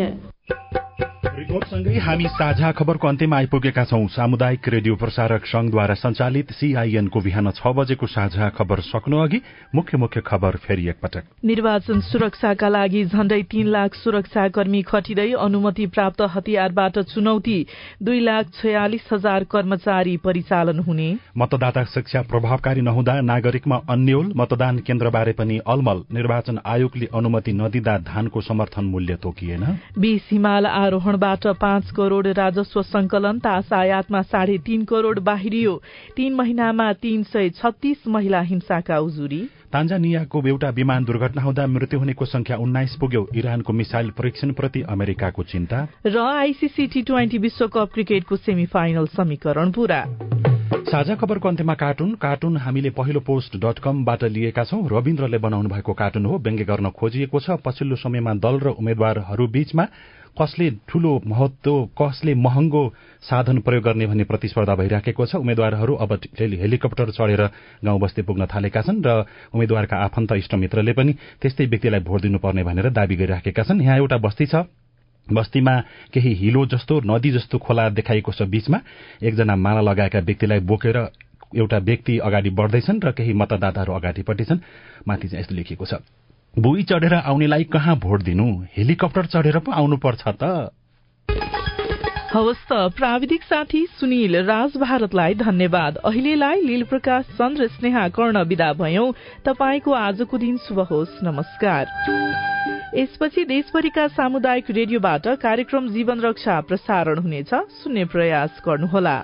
रिपोर्टसँगै 0.96 1.98
हामी 2.00 2.28
साझा 2.32 2.72
खबरको 2.72 3.08
अन्त्यमा 3.08 3.38
आइपुगेका 3.38 3.84
छौं। 3.86 4.08
सामुदायिक 4.08 4.68
रेडियो 4.70 4.96
प्रसारक 4.96 5.46
संघद्वारा 5.46 5.94
संचालित 5.96 6.52
सीआईएनको 6.52 7.20
बिहान 7.20 7.52
छ 7.52 7.68
बजेको 7.76 8.08
साझा 8.08 8.50
खबर 8.56 8.80
सक्नु 8.82 9.18
अघि 9.20 9.40
मुख्य 9.76 9.98
मुख्य 9.98 10.22
खबर 10.22 10.56
फेरि 10.64 10.88
एकपटक। 10.90 11.24
निर्वाचन 11.46 12.00
सुरक्षाका 12.02 12.68
लागि 12.70 13.04
झण्डै 13.06 13.42
तीन 13.52 13.68
लाख 13.68 13.96
सुरक्षाकर्मी 13.96 14.82
खटिँदै 14.82 15.32
अनुमति 15.36 15.86
प्राप्त 15.88 16.22
हतियारबाट 16.36 17.00
चुनौती 17.12 17.58
दुई 18.02 18.20
लाख 18.20 18.56
छयालिस 18.56 19.08
हजार 19.14 19.44
कर्मचारी 19.52 20.16
परिचालन 20.18 20.80
हुने। 20.80 21.10
मतदाता 21.38 21.84
शिक्षा 21.92 22.22
प्रभावकारी 22.32 22.82
नहुँदा 22.82 23.20
नागरिकमा 23.22 23.82
अन्यल 23.90 24.32
मतदान 24.36 24.80
केन्द्रबारे 24.88 25.34
पनि 25.34 25.60
अलमल। 25.68 26.04
निर्वाचन 26.14 26.60
आयोगले 26.66 27.10
अनुमति 27.14 27.54
नदिँदा 27.54 27.98
धानको 28.08 28.42
समर्थन 28.42 28.86
मूल्य 28.86 29.16
तोकिएन। 29.24 29.64
हिमाल 30.32 30.66
आरोहणबाट 30.86 31.48
पाँच 31.62 31.92
करोड़ 31.92 32.28
राजस्व 32.28 32.82
संकलन 32.82 33.40
तास 33.40 33.74
आयातमा 33.74 34.22
साढे 34.22 34.58
तीन 34.58 34.84
करोड़ 34.86 35.20
बाहिरियो। 35.20 35.74
तीन 36.16 36.34
महिनामा 36.34 36.92
तीन 36.94 37.24
सय 37.24 37.50
छत्तीस 37.50 38.08
महिला 38.08 38.42
हिंसाका 38.42 39.00
उजुरी। 39.00 39.42
तान्जानियाको 39.74 40.42
एउटा 40.48 40.70
विमान 40.70 41.06
दुर्घटना 41.06 41.42
हुँदा 41.42 41.68
मृत्यु 41.68 42.00
हुनेको 42.00 42.26
संख्या 42.26 42.58
उन्नाइस 42.58 42.96
पुग्यो। 42.96 43.28
इरानको 43.36 43.74
मिसाइल 43.74 44.10
परीक्षणप्रति 44.10 44.82
अमेरिकाको 44.82 45.44
चिन्ता। 45.44 45.88
र 46.06 46.18
आइसिसी 46.18 46.88
टी 46.88 47.02
ट्वेन्टी 47.02 47.38
विश्वकप 47.38 47.90
क्रिकेटको 47.94 48.36
सेमी 48.36 48.66
फाइनल 48.66 49.06
समीकरण 49.18 49.72
पूरा। 49.72 50.02
साझा 50.86 51.16
खबरको 51.16 51.50
अन्त्यमा 51.50 51.74
कार्टुन। 51.74 52.14
कार्टुन 52.16 52.58
हामीले 52.58 52.90
पहिलो 52.90 53.20
पोस्ट 53.20 53.58
डट 53.58 53.80
कमबाट 53.80 54.24
लिएका 54.24 54.64
छौं। 54.64 54.80
रविन्द्रले 54.88 55.38
बनाउनु 55.38 55.70
भएको 55.70 55.94
कार्टुन 55.94 56.26
हो। 56.26 56.38
व्यङ्ग्य 56.38 56.64
गर्न 56.64 56.90
खोजिएको 56.90 57.40
छ। 57.40 57.58
पछिल्लो 57.66 57.96
समयमा 57.96 58.34
दल 58.40 58.56
र 58.60 58.68
उम्मेद्वारहरू 58.80 59.48
बीचमा 59.48 59.86
कसले 60.36 60.70
ठूलो 60.88 61.12
महत्व 61.26 61.74
कसले 61.96 62.34
महँगो 62.36 62.84
साधन 63.24 63.60
प्रयोग 63.66 63.84
गर्ने 63.84 64.06
भन्ने 64.06 64.24
प्रतिस्पर्धा 64.24 64.76
भइराखेको 64.76 65.26
छ। 65.26 65.36
उम्मेद्वारहरू 65.36 65.94
अब 65.96 66.12
हेलिकप्टर 66.36 67.12
चढेर 67.12 67.42
गाउँ 67.86 68.00
बस्ती 68.00 68.22
पुग्न 68.22 68.46
थालेका 68.52 68.82
छन् 68.82 69.00
र 69.00 69.26
उम्मेद्वारका 69.56 69.96
आफन्त 69.98 70.32
इष्टमित्रले 70.44 70.94
पनि 70.94 71.14
त्यस्तै 71.42 71.66
व्यक्तिलाई 71.66 72.00
भोट 72.04 72.22
दिनुपर्ने 72.22 72.64
भनेर 72.64 72.90
दावी 72.92 73.16
गरिराखेका 73.16 73.64
छन्। 73.64 73.82
यहाँ 73.82 73.98
एउटा 73.98 74.18
बस्ती 74.20 74.46
छ। 74.46 74.68
बस्तीमा 75.28 75.74
केही 76.14 76.34
हिलो 76.38 76.66
जस्तो 76.70 77.02
नदी 77.02 77.32
जस्तो 77.32 77.58
खोला 77.58 77.90
देखाइएको 77.96 78.32
छ 78.32 78.42
बीचमा। 78.46 78.80
एकजना 79.24 79.56
माला 79.56 79.82
लगाएका 79.82 80.20
व्यक्तिलाई 80.20 80.60
बोकेर 80.60 80.98
एउटा 81.56 81.78
व्यक्ति 81.80 82.18
अगाडि 82.20 82.50
बढ्दैछन् 82.52 83.02
र 83.02 83.12
केही 83.16 83.34
मतदाताहरू 83.34 83.94
अगाडिपट्टि 83.94 84.44
छन्। 84.46 84.60
माथि 85.08 85.28
चाहिँ 85.28 85.42
यस्तो 85.42 85.56
लेखिएको 85.56 85.86
छ। 85.86 85.94
भुइँ 86.60 86.84
चढेर 86.84 87.14
आउनेलाई 87.14 87.64
कहाँ 87.64 87.96
भोट 87.96 88.22
दिनु? 88.22 88.64
हेलिकप्टर 88.78 89.26
चढेर 89.26 89.60
पो 89.60 89.72
आउनुपर्छ 89.72 90.24
त। 90.28 90.72
हवस् 92.34 92.64
त 92.72 92.72
प्राविधिक 92.72 93.44
साथी 93.44 93.86
सुनिल 94.00 94.36
राज 94.46 94.78
भारतलाई 94.78 95.34
धन्यवाद। 95.34 95.98
अहिलेलाई 95.98 96.62
लील 96.62 96.84
प्रकाश 96.84 97.26
चन्द्र 97.26 97.68
स्नेहा 97.68 98.08
कर्ण 98.08 98.44
विदा 98.44 98.74
भयौं। 98.74 99.12
तपाईँको 99.46 99.92
आजको 99.92 100.38
दिन 100.38 100.58
शुभ 100.58 100.80
होस्। 100.80 101.24
नमस्कार। 101.24 101.86
यसपछि 102.96 103.46
देशभरिका 103.46 104.08
सामुदायिक 104.08 104.72
रेडियोबाट 104.72 105.28
कार्यक्रम 105.28 105.88
जीवन 105.88 106.20
रक्षा 106.20 106.62
प्रसारण 106.62 107.20
हुनेछ। 107.20 107.52
सुन्ने 107.54 108.06
प्रयास 108.06 108.62
गर्नुहोला। 108.66 109.22